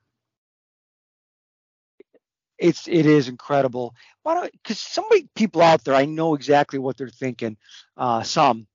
It's 2.59 2.87
it 2.87 3.07
is 3.07 3.29
incredible. 3.29 3.95
Why 4.25 4.35
don't 4.35 4.53
because 4.53 4.79
some 4.79 5.05
people 5.35 5.63
out 5.63 5.85
there 5.85 5.95
I 5.95 6.05
know 6.05 6.35
exactly 6.35 6.79
what 6.79 6.99
they're 6.99 7.09
thinking. 7.09 7.57
Uh, 7.97 8.23
some 8.23 8.67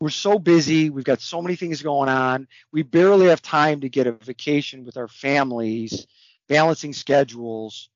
we're 0.00 0.10
so 0.10 0.38
busy. 0.38 0.90
We've 0.90 1.04
got 1.04 1.20
so 1.20 1.40
many 1.40 1.56
things 1.56 1.82
going 1.82 2.08
on. 2.08 2.48
We 2.72 2.82
barely 2.82 3.28
have 3.28 3.40
time 3.40 3.80
to 3.80 3.88
get 3.88 4.06
a 4.06 4.12
vacation 4.12 4.84
with 4.84 4.96
our 4.96 5.08
families, 5.08 6.06
balancing 6.48 6.92
schedules. 6.92 7.88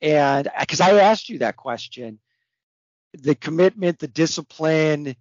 And 0.00 0.48
because 0.58 0.80
I 0.80 0.92
asked 1.00 1.28
you 1.28 1.38
that 1.38 1.56
question, 1.56 2.20
the 3.12 3.34
commitment, 3.34 3.98
the 3.98 4.08
discipline, 4.08 5.16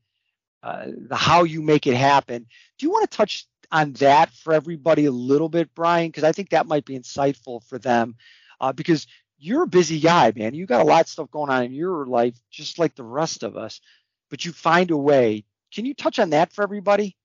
uh, 0.61 0.85
the 1.07 1.15
how 1.15 1.43
you 1.43 1.61
make 1.61 1.87
it 1.87 1.95
happen. 1.95 2.45
Do 2.77 2.85
you 2.85 2.91
want 2.91 3.09
to 3.09 3.17
touch 3.17 3.47
on 3.71 3.93
that 3.93 4.31
for 4.31 4.53
everybody 4.53 5.05
a 5.05 5.11
little 5.11 5.49
bit, 5.49 5.73
Bryan? 5.73 6.09
Because 6.09 6.23
I 6.23 6.31
think 6.31 6.49
that 6.49 6.67
might 6.67 6.85
be 6.85 6.97
insightful 6.97 7.63
for 7.67 7.79
them. 7.79 8.15
Uh, 8.61 8.73
because 8.73 9.07
you're 9.39 9.63
a 9.63 9.67
busy 9.67 9.99
guy, 9.99 10.33
man. 10.35 10.53
You 10.53 10.65
got 10.65 10.81
a 10.81 10.85
lot 10.85 11.01
of 11.01 11.07
stuff 11.07 11.31
going 11.31 11.49
on 11.49 11.63
in 11.63 11.73
your 11.73 12.05
life, 12.05 12.35
just 12.51 12.77
like 12.77 12.95
the 12.95 13.03
rest 13.03 13.41
of 13.43 13.57
us. 13.57 13.79
But 14.29 14.45
you 14.45 14.51
find 14.51 14.91
a 14.91 14.97
way 14.97 15.45
can 15.73 15.85
you 15.85 15.93
touch 15.93 16.19
on 16.19 16.31
that 16.31 16.53
for 16.53 16.63
everybody? 16.63 17.15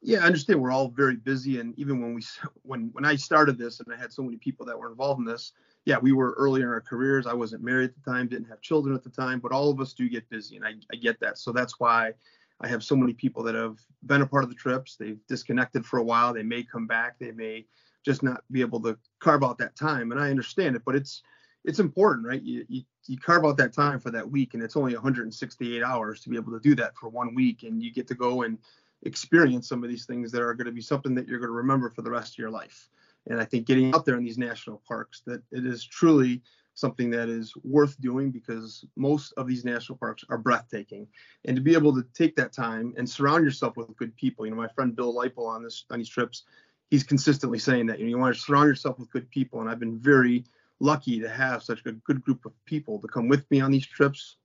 Yeah, 0.00 0.20
I 0.20 0.26
understand 0.26 0.60
we're 0.60 0.70
all 0.70 0.88
very 0.88 1.16
busy, 1.16 1.58
and 1.58 1.76
even 1.78 2.00
when 2.00 2.14
we 2.14 2.22
when 2.62 2.90
when 2.92 3.04
I 3.04 3.16
started 3.16 3.58
this 3.58 3.80
and 3.80 3.92
I 3.92 3.96
had 3.96 4.12
so 4.12 4.22
many 4.22 4.36
people 4.36 4.64
that 4.66 4.78
were 4.78 4.90
involved 4.90 5.18
in 5.18 5.24
this, 5.24 5.52
yeah, 5.86 5.98
we 5.98 6.12
were 6.12 6.34
early 6.38 6.60
in 6.62 6.68
our 6.68 6.80
careers. 6.80 7.26
I 7.26 7.34
wasn't 7.34 7.64
married 7.64 7.90
at 7.90 7.96
the 7.96 8.10
time, 8.10 8.28
didn't 8.28 8.48
have 8.48 8.60
children 8.60 8.94
at 8.94 9.02
the 9.02 9.10
time, 9.10 9.40
but 9.40 9.50
all 9.50 9.70
of 9.70 9.80
us 9.80 9.94
do 9.94 10.08
get 10.08 10.28
busy, 10.30 10.56
and 10.56 10.64
I, 10.64 10.74
I 10.92 10.96
get 10.96 11.18
that. 11.20 11.38
So 11.38 11.50
that's 11.50 11.80
why 11.80 12.12
I 12.60 12.68
have 12.68 12.84
so 12.84 12.94
many 12.94 13.12
people 13.12 13.42
that 13.44 13.56
have 13.56 13.78
been 14.06 14.22
a 14.22 14.26
part 14.26 14.44
of 14.44 14.50
the 14.50 14.56
trips. 14.56 14.96
They've 14.96 15.18
disconnected 15.28 15.84
for 15.84 15.98
a 15.98 16.04
while. 16.04 16.32
They 16.32 16.42
may 16.42 16.62
come 16.62 16.86
back. 16.86 17.18
They 17.18 17.32
may 17.32 17.66
just 18.04 18.22
not 18.22 18.44
be 18.52 18.60
able 18.60 18.80
to 18.82 18.96
carve 19.20 19.42
out 19.42 19.58
that 19.58 19.74
time, 19.74 20.12
and 20.12 20.20
I 20.20 20.30
understand 20.30 20.76
it. 20.76 20.82
But 20.84 20.94
it's 20.94 21.22
it's 21.64 21.80
important, 21.80 22.26
right? 22.26 22.42
You, 22.42 22.64
you 22.68 22.82
you 23.06 23.18
carve 23.18 23.44
out 23.44 23.56
that 23.56 23.72
time 23.72 24.00
for 24.00 24.10
that 24.10 24.30
week, 24.30 24.54
and 24.54 24.62
it's 24.62 24.76
only 24.76 24.94
168 24.94 25.82
hours 25.82 26.20
to 26.20 26.28
be 26.28 26.36
able 26.36 26.52
to 26.52 26.60
do 26.60 26.74
that 26.76 26.96
for 26.96 27.08
one 27.08 27.34
week, 27.34 27.62
and 27.62 27.82
you 27.82 27.92
get 27.92 28.06
to 28.08 28.14
go 28.14 28.42
and 28.42 28.58
experience 29.02 29.68
some 29.68 29.82
of 29.82 29.90
these 29.90 30.06
things 30.06 30.30
that 30.32 30.42
are 30.42 30.54
going 30.54 30.66
to 30.66 30.72
be 30.72 30.80
something 30.80 31.14
that 31.14 31.26
you're 31.26 31.38
going 31.38 31.48
to 31.48 31.54
remember 31.54 31.88
for 31.90 32.02
the 32.02 32.10
rest 32.10 32.34
of 32.34 32.38
your 32.38 32.50
life. 32.50 32.88
And 33.28 33.40
I 33.40 33.44
think 33.44 33.66
getting 33.66 33.94
out 33.94 34.04
there 34.04 34.16
in 34.16 34.24
these 34.24 34.38
national 34.38 34.82
parks, 34.86 35.22
that 35.26 35.42
it 35.52 35.66
is 35.66 35.84
truly 35.84 36.42
something 36.74 37.10
that 37.10 37.28
is 37.28 37.52
worth 37.64 38.00
doing 38.00 38.30
because 38.30 38.84
most 38.96 39.32
of 39.36 39.48
these 39.48 39.64
national 39.64 39.98
parks 39.98 40.24
are 40.30 40.38
breathtaking. 40.38 41.08
And 41.44 41.56
to 41.56 41.62
be 41.62 41.74
able 41.74 41.92
to 41.94 42.06
take 42.14 42.36
that 42.36 42.52
time 42.52 42.94
and 42.96 43.08
surround 43.08 43.44
yourself 43.44 43.76
with 43.76 43.96
good 43.96 44.14
people, 44.16 44.46
you 44.46 44.52
know, 44.52 44.56
my 44.56 44.68
friend 44.68 44.94
Bill 44.94 45.12
Leipel 45.12 45.46
on 45.46 45.62
this 45.62 45.84
on 45.90 45.98
these 45.98 46.08
trips, 46.08 46.44
he's 46.90 47.02
consistently 47.02 47.58
saying 47.58 47.86
that 47.86 47.98
you, 47.98 48.04
know, 48.04 48.10
you 48.10 48.18
want 48.18 48.34
to 48.34 48.40
surround 48.40 48.68
yourself 48.68 48.98
with 48.98 49.10
good 49.10 49.28
people. 49.30 49.60
And 49.60 49.68
I've 49.68 49.80
been 49.80 49.98
very 49.98 50.44
lucky 50.80 51.20
to 51.20 51.28
have 51.28 51.62
such 51.62 51.84
a 51.86 51.92
good 51.92 52.22
group 52.22 52.44
of 52.44 52.52
people 52.64 53.00
to 53.00 53.08
come 53.08 53.28
with 53.28 53.48
me 53.50 53.60
on 53.60 53.70
these 53.70 53.86
trips. 53.86 54.36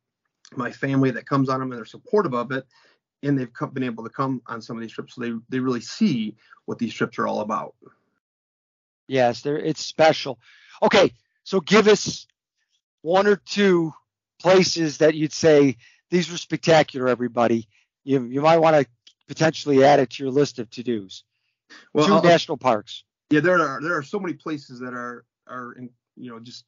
My 0.56 0.72
family 0.72 1.12
that 1.12 1.28
comes 1.28 1.50
on 1.50 1.60
them 1.60 1.72
and 1.72 1.78
they're 1.78 1.86
supportive 1.86 2.34
of 2.34 2.52
it, 2.52 2.66
and 3.24 3.38
they've 3.38 3.52
come, 3.52 3.72
been 3.72 3.84
able 3.84 4.04
to 4.04 4.10
come 4.10 4.42
on 4.48 4.62
some 4.62 4.76
of 4.76 4.82
these 4.82 4.92
trips, 4.92 5.16
so 5.16 5.22
they 5.22 5.34
they 5.50 5.60
really 5.60 5.82
see 5.82 6.36
what 6.66 6.78
these 6.78 6.94
trips 6.94 7.18
are 7.18 7.28
all 7.28 7.42
about. 7.42 7.76
Yes, 9.08 9.42
there 9.42 9.58
it's 9.58 9.84
special. 9.84 10.40
Okay, 10.82 11.14
so 11.44 11.60
give 11.60 11.88
us 11.88 12.28
one 13.02 13.28
or 13.28 13.36
two 13.36 13.94
places 14.40 14.98
that 15.00 15.16
you'd 15.16 15.34
say 15.34 15.78
these 16.10 16.30
were 16.30 16.38
spectacular. 16.38 17.08
Everybody, 17.08 17.68
you 18.04 18.24
you 18.26 18.42
might 18.42 18.58
want 18.58 18.76
to 18.76 18.86
potentially 19.28 19.84
add 19.84 20.00
it 20.00 20.12
to 20.12 20.24
your 20.24 20.32
list 20.32 20.60
of 20.60 20.70
to 20.72 20.84
dos. 20.84 21.24
Well, 21.94 22.06
2 22.06 22.14
I'll, 22.16 22.24
national 22.24 22.58
parks. 22.58 23.04
Yeah, 23.30 23.40
there 23.40 23.60
are 23.60 23.82
there 23.82 23.98
are 23.98 24.04
so 24.04 24.20
many 24.20 24.34
places 24.34 24.80
that 24.80 24.94
are 24.94 25.26
are 25.48 25.74
in, 25.74 25.90
you 26.16 26.32
know 26.32 26.40
just 26.40 26.66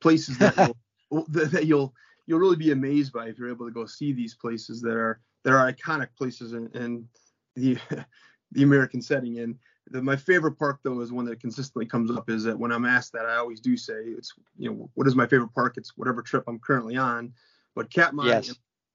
places 0.00 0.38
that 0.38 0.74
will, 1.10 1.26
that 1.28 1.66
you'll 1.66 1.94
you'll 2.26 2.38
really 2.38 2.56
be 2.56 2.72
amazed 2.72 3.12
by 3.12 3.26
if 3.26 3.38
you're 3.38 3.50
able 3.50 3.66
to 3.66 3.72
go 3.72 3.86
see 3.86 4.12
these 4.12 4.34
places 4.34 4.80
that 4.82 4.96
are 4.96 5.20
that 5.44 5.52
are 5.52 5.72
iconic 5.72 6.08
places 6.16 6.52
in, 6.52 6.68
in 6.74 7.08
the 7.56 7.78
the 8.52 8.62
American 8.62 9.02
setting. 9.02 9.38
And 9.38 9.56
the, 9.90 10.02
my 10.02 10.16
favorite 10.16 10.58
park 10.58 10.80
though 10.82 11.00
is 11.00 11.12
one 11.12 11.24
that 11.26 11.40
consistently 11.40 11.86
comes 11.86 12.10
up 12.10 12.28
is 12.30 12.44
that 12.44 12.58
when 12.58 12.72
I'm 12.72 12.84
asked 12.84 13.12
that 13.14 13.26
I 13.26 13.36
always 13.36 13.60
do 13.60 13.76
say 13.76 13.94
it's 13.94 14.32
you 14.58 14.70
know 14.70 14.90
what 14.94 15.06
is 15.06 15.16
my 15.16 15.26
favorite 15.26 15.54
park? 15.54 15.76
It's 15.76 15.96
whatever 15.96 16.22
trip 16.22 16.44
I'm 16.46 16.58
currently 16.58 16.96
on. 16.96 17.32
But 17.74 17.92
Katmai 17.92 18.26
yes. 18.26 18.54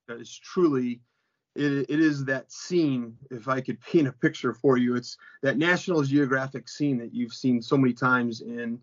is 0.09 0.37
truly 0.37 1.01
it, 1.55 1.85
it 1.89 1.99
is 1.99 2.25
that 2.25 2.51
scene. 2.51 3.15
If 3.29 3.47
I 3.47 3.61
could 3.61 3.79
paint 3.81 4.07
a 4.07 4.11
picture 4.11 4.53
for 4.53 4.77
you, 4.77 4.95
it's 4.95 5.17
that 5.41 5.57
National 5.57 6.03
Geographic 6.03 6.67
scene 6.67 6.97
that 6.97 7.13
you've 7.13 7.33
seen 7.33 7.61
so 7.61 7.77
many 7.77 7.93
times 7.93 8.41
in 8.41 8.79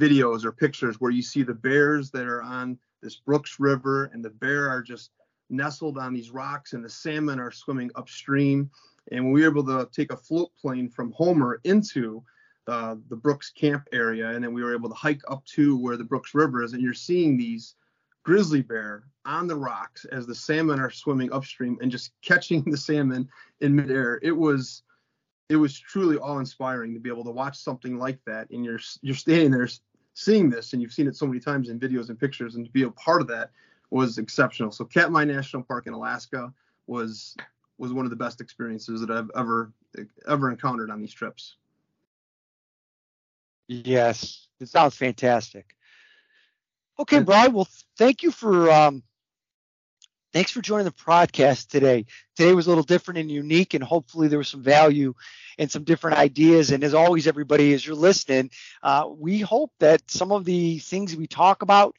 videos 0.00 0.44
or 0.44 0.52
pictures 0.52 1.00
where 1.00 1.10
you 1.10 1.22
see 1.22 1.42
the 1.42 1.54
bears 1.54 2.10
that 2.10 2.26
are 2.26 2.42
on 2.42 2.78
this 3.02 3.16
Brooks 3.16 3.56
River 3.58 4.10
and 4.12 4.24
the 4.24 4.30
bear 4.30 4.68
are 4.68 4.82
just 4.82 5.10
nestled 5.48 5.96
on 5.96 6.12
these 6.12 6.30
rocks 6.30 6.72
and 6.72 6.84
the 6.84 6.88
salmon 6.88 7.38
are 7.38 7.52
swimming 7.52 7.90
upstream 7.94 8.70
and 9.12 9.32
we 9.32 9.42
were 9.42 9.48
able 9.48 9.64
to 9.64 9.88
take 9.92 10.12
a 10.12 10.16
float 10.16 10.50
plane 10.60 10.88
from 10.88 11.12
Homer 11.12 11.60
into 11.64 12.22
uh, 12.66 12.96
the 13.08 13.16
Brooks 13.16 13.50
camp 13.50 13.86
area, 13.92 14.30
and 14.30 14.42
then 14.42 14.52
we 14.52 14.62
were 14.62 14.74
able 14.74 14.88
to 14.88 14.94
hike 14.94 15.22
up 15.28 15.44
to 15.44 15.76
where 15.76 15.96
the 15.96 16.04
Brooks 16.04 16.34
River 16.34 16.62
is, 16.62 16.72
and 16.72 16.82
you're 16.82 16.94
seeing 16.94 17.36
these 17.36 17.74
grizzly 18.24 18.60
bear 18.60 19.04
on 19.24 19.46
the 19.46 19.54
rocks 19.54 20.04
as 20.06 20.26
the 20.26 20.34
salmon 20.34 20.80
are 20.80 20.90
swimming 20.90 21.32
upstream 21.32 21.78
and 21.80 21.92
just 21.92 22.10
catching 22.22 22.62
the 22.64 22.76
salmon 22.76 23.28
in 23.60 23.74
midair. 23.74 24.18
It 24.22 24.36
was 24.36 24.82
it 25.48 25.56
was 25.56 25.78
truly 25.78 26.16
awe-inspiring 26.16 26.94
to 26.94 27.00
be 27.00 27.08
able 27.08 27.24
to 27.24 27.30
watch 27.30 27.58
something 27.58 27.98
like 27.98 28.18
that, 28.26 28.50
and 28.50 28.64
you're 28.64 28.80
you're 29.02 29.14
standing 29.14 29.50
there 29.50 29.68
seeing 30.14 30.50
this, 30.50 30.72
and 30.72 30.82
you've 30.82 30.92
seen 30.92 31.06
it 31.06 31.16
so 31.16 31.26
many 31.26 31.38
times 31.38 31.68
in 31.68 31.78
videos 31.78 32.08
and 32.08 32.18
pictures, 32.18 32.56
and 32.56 32.64
to 32.64 32.70
be 32.72 32.82
a 32.82 32.90
part 32.90 33.20
of 33.20 33.28
that 33.28 33.50
was 33.90 34.18
exceptional. 34.18 34.72
So 34.72 34.84
Katmai 34.84 35.24
National 35.24 35.62
Park 35.62 35.86
in 35.86 35.92
Alaska 35.92 36.52
was 36.86 37.36
was 37.78 37.92
one 37.92 38.06
of 38.06 38.10
the 38.10 38.16
best 38.16 38.40
experiences 38.40 39.00
that 39.00 39.10
I've 39.10 39.30
ever 39.36 39.72
ever 40.26 40.50
encountered 40.50 40.90
on 40.90 41.00
these 41.00 41.12
trips. 41.12 41.56
Yes, 43.68 44.48
it 44.60 44.68
sounds 44.68 44.96
fantastic. 44.96 45.74
Okay, 46.98 47.20
Bryan. 47.20 47.52
Well, 47.52 47.68
thank 47.98 48.22
you 48.22 48.30
for 48.30 48.70
um, 48.70 49.02
thanks 50.36 50.50
for 50.50 50.60
joining 50.60 50.84
the 50.84 50.92
podcast 50.92 51.68
today. 51.68 52.04
Today 52.36 52.52
was 52.52 52.66
a 52.66 52.68
little 52.68 52.84
different 52.84 53.16
and 53.16 53.30
unique, 53.30 53.72
and 53.72 53.82
hopefully 53.82 54.28
there 54.28 54.36
was 54.36 54.48
some 54.48 54.62
value 54.62 55.14
and 55.56 55.70
some 55.70 55.82
different 55.82 56.18
ideas. 56.18 56.72
And 56.72 56.84
as 56.84 56.92
always, 56.92 57.26
everybody, 57.26 57.72
as 57.72 57.86
you're 57.86 57.96
listening, 57.96 58.50
uh, 58.82 59.08
we 59.08 59.40
hope 59.40 59.72
that 59.80 60.02
some 60.10 60.32
of 60.32 60.44
the 60.44 60.78
things 60.78 61.16
we 61.16 61.26
talk 61.26 61.62
about 61.62 61.96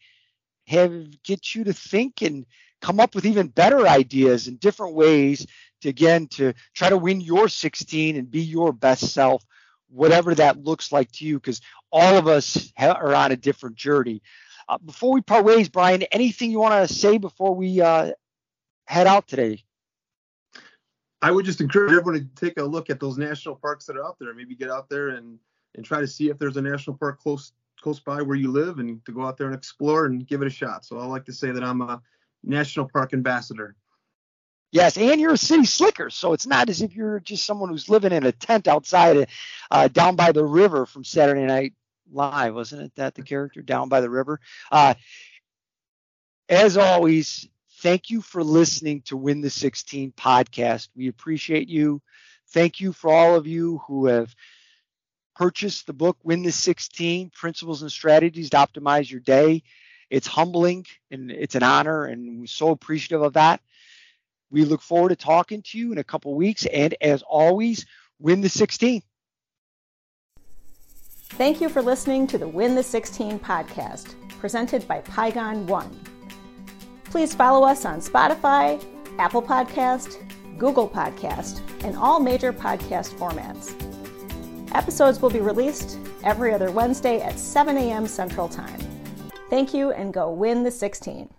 have 0.67 1.23
get 1.23 1.56
you 1.56 1.63
to 1.63 1.73
think 1.73 2.21
and 2.21 2.45
come 2.80 3.00
up 3.00 3.15
with 3.15 3.26
even 3.26 3.47
better 3.47 3.88
ideas 3.88 4.47
and 4.47 4.60
different 4.60 4.93
ways 4.93 5.47
to 5.82 5.89
again 5.89 6.28
to 6.28 6.54
try 6.76 6.89
to 6.89 6.97
win 6.97 7.19
your 7.19 7.50
16 7.50 8.17
and 8.17 8.30
be 8.30 8.41
your 8.41 8.71
best 8.71 9.15
self 9.15 9.43
whatever 9.89 10.36
that 10.36 10.63
looks 10.63 10.91
like 10.91 11.12
to 11.12 11.26
you 11.26 11.39
because 11.39 11.60
all 11.91 12.15
of 12.15 12.28
us 12.28 12.71
ha- 12.78 13.00
are 13.02 13.15
on 13.15 13.32
a 13.32 13.36
different 13.36 13.78
journey 13.78 14.21
uh, 14.69 14.78
before 14.78 15.12
we 15.12 15.21
part 15.21 15.43
ways 15.43 15.69
Bryan 15.69 16.04
anything 16.12 16.52
you 16.52 16.60
want 16.60 16.88
to 16.88 16.93
say 16.93 17.17
before 17.17 17.56
we 17.56 17.82
uh, 17.82 18.12
head 18.88 19.08
out 19.08 19.28
today 19.28 19.63
i 21.21 21.32
would 21.32 21.45
just 21.45 21.62
encourage 21.62 21.91
everyone 21.91 22.13
to 22.13 22.41
take 22.41 22.58
a 22.58 22.63
look 22.63 22.89
at 22.89 23.00
those 23.00 23.17
national 23.17 23.56
parks 23.56 23.86
that 23.86 23.97
are 23.97 24.06
out 24.06 24.17
there 24.19 24.34
maybe 24.34 24.56
get 24.56 24.69
out 24.69 24.89
there 24.89 25.10
and 25.10 25.39
and 25.76 25.86
try 25.86 26.00
to 26.00 26.08
see 26.08 26.30
if 26.30 26.39
there's 26.39 26.58
a 26.58 26.62
national 26.62 26.97
park 26.97 27.19
close 27.19 27.52
close 27.80 28.00
by 28.00 28.21
where 28.21 28.38
you 28.38 28.52
live 28.52 28.80
and 28.80 29.06
to 29.06 29.12
go 29.12 29.23
out 29.26 29.38
there 29.38 29.47
and 29.47 29.56
explore 29.56 30.06
and 30.06 30.28
give 30.28 30.41
it 30.41 30.47
a 30.47 30.52
shot 30.52 30.84
so 30.84 30.97
i 30.97 31.06
like 31.06 31.26
to 31.26 31.34
say 31.34 31.52
that 31.52 31.63
i'm 31.63 31.82
a 31.82 32.02
national 32.43 32.89
park 32.89 33.13
ambassador 33.13 33.76
Yes, 34.71 34.97
and 34.97 35.21
you're 35.21 35.34
a 35.34 35.38
city 35.38 35.65
slicker, 35.65 36.10
so 36.10 36.34
it's 36.34 36.45
not 36.45 36.69
as 36.69 36.82
if 36.82 36.93
you're 36.95 37.21
just 37.21 37.45
someone 37.45 37.69
who's 37.69 37.88
living 37.88 38.12
in 38.12 38.26
a 38.26 38.34
tent 38.34 38.67
outside, 38.67 39.30
uh, 39.71 39.88
down 39.88 40.17
by 40.17 40.34
the 40.34 40.43
river 40.43 40.86
from 40.86 41.06
Saturday 41.06 41.45
Night 41.45 41.73
Live, 42.12 42.54
wasn't 42.54 42.84
it? 42.84 42.91
That 42.95 43.15
the 43.15 43.23
character 43.23 43.62
down 43.62 43.88
by 43.88 44.02
the 44.02 44.10
river. 44.10 44.41
Uh, 44.69 44.95
as 46.50 46.78
always, 46.78 47.47
thank 47.77 48.09
you 48.09 48.21
for 48.21 48.43
listening 48.43 49.01
to 49.03 49.17
Win 49.17 49.41
the 49.41 49.49
16 49.49 50.13
podcast. 50.13 50.89
We 50.95 51.07
appreciate 51.07 51.69
you. 51.69 52.01
Thank 52.49 52.79
you 52.79 52.93
for 52.93 53.11
all 53.11 53.35
of 53.35 53.45
you 53.45 53.81
who 53.87 54.07
have 54.07 54.33
purchased 55.35 55.85
the 55.85 55.93
book 55.93 56.17
Win 56.23 56.43
the 56.43 56.51
16 56.51 57.29
Principles 57.29 57.81
and 57.81 57.91
Strategies 57.91 58.49
to 58.49 58.57
Optimize 58.57 59.09
Your 59.09 59.19
Day. 59.19 59.63
It's 60.09 60.27
humbling 60.27 60.85
and 61.11 61.31
it's 61.31 61.55
an 61.55 61.63
honor, 61.63 62.05
and 62.05 62.39
we're 62.39 62.47
so 62.47 62.69
appreciative 62.69 63.21
of 63.21 63.33
that. 63.33 63.61
We 64.49 64.63
look 64.63 64.81
forward 64.81 65.09
to 65.09 65.15
talking 65.15 65.61
to 65.63 65.77
you 65.77 65.91
in 65.91 65.97
a 65.97 66.03
couple 66.03 66.33
weeks. 66.33 66.65
And 66.65 66.95
as 67.01 67.21
always, 67.21 67.85
win 68.17 68.41
the 68.41 68.49
16. 68.49 69.03
Thank 71.31 71.59
you 71.59 71.67
for 71.67 71.81
listening 71.81 72.25
to 72.27 72.37
the 72.37 72.47
Win 72.47 72.73
the 72.73 72.83
16 72.83 73.39
podcast, 73.39 74.15
presented 74.39 74.87
by 74.87 75.01
Pygon 75.01 75.65
One. 75.65 76.16
Please 77.09 77.33
follow 77.33 77.65
us 77.65 77.85
on 77.85 77.99
Spotify, 77.99 78.83
Apple 79.17 79.41
Podcast, 79.41 80.17
Google 80.57 80.89
Podcast, 80.89 81.61
and 81.83 81.95
all 81.95 82.19
major 82.19 82.51
podcast 82.51 83.13
formats. 83.15 83.73
Episodes 84.75 85.21
will 85.21 85.29
be 85.29 85.39
released 85.39 85.97
every 86.23 86.53
other 86.53 86.71
Wednesday 86.71 87.21
at 87.21 87.39
7 87.39 87.77
a.m. 87.77 88.07
Central 88.07 88.49
Time. 88.49 88.79
Thank 89.49 89.73
you 89.73 89.91
and 89.91 90.13
go 90.13 90.29
win 90.31 90.63
the 90.63 90.71
16. 90.71 91.29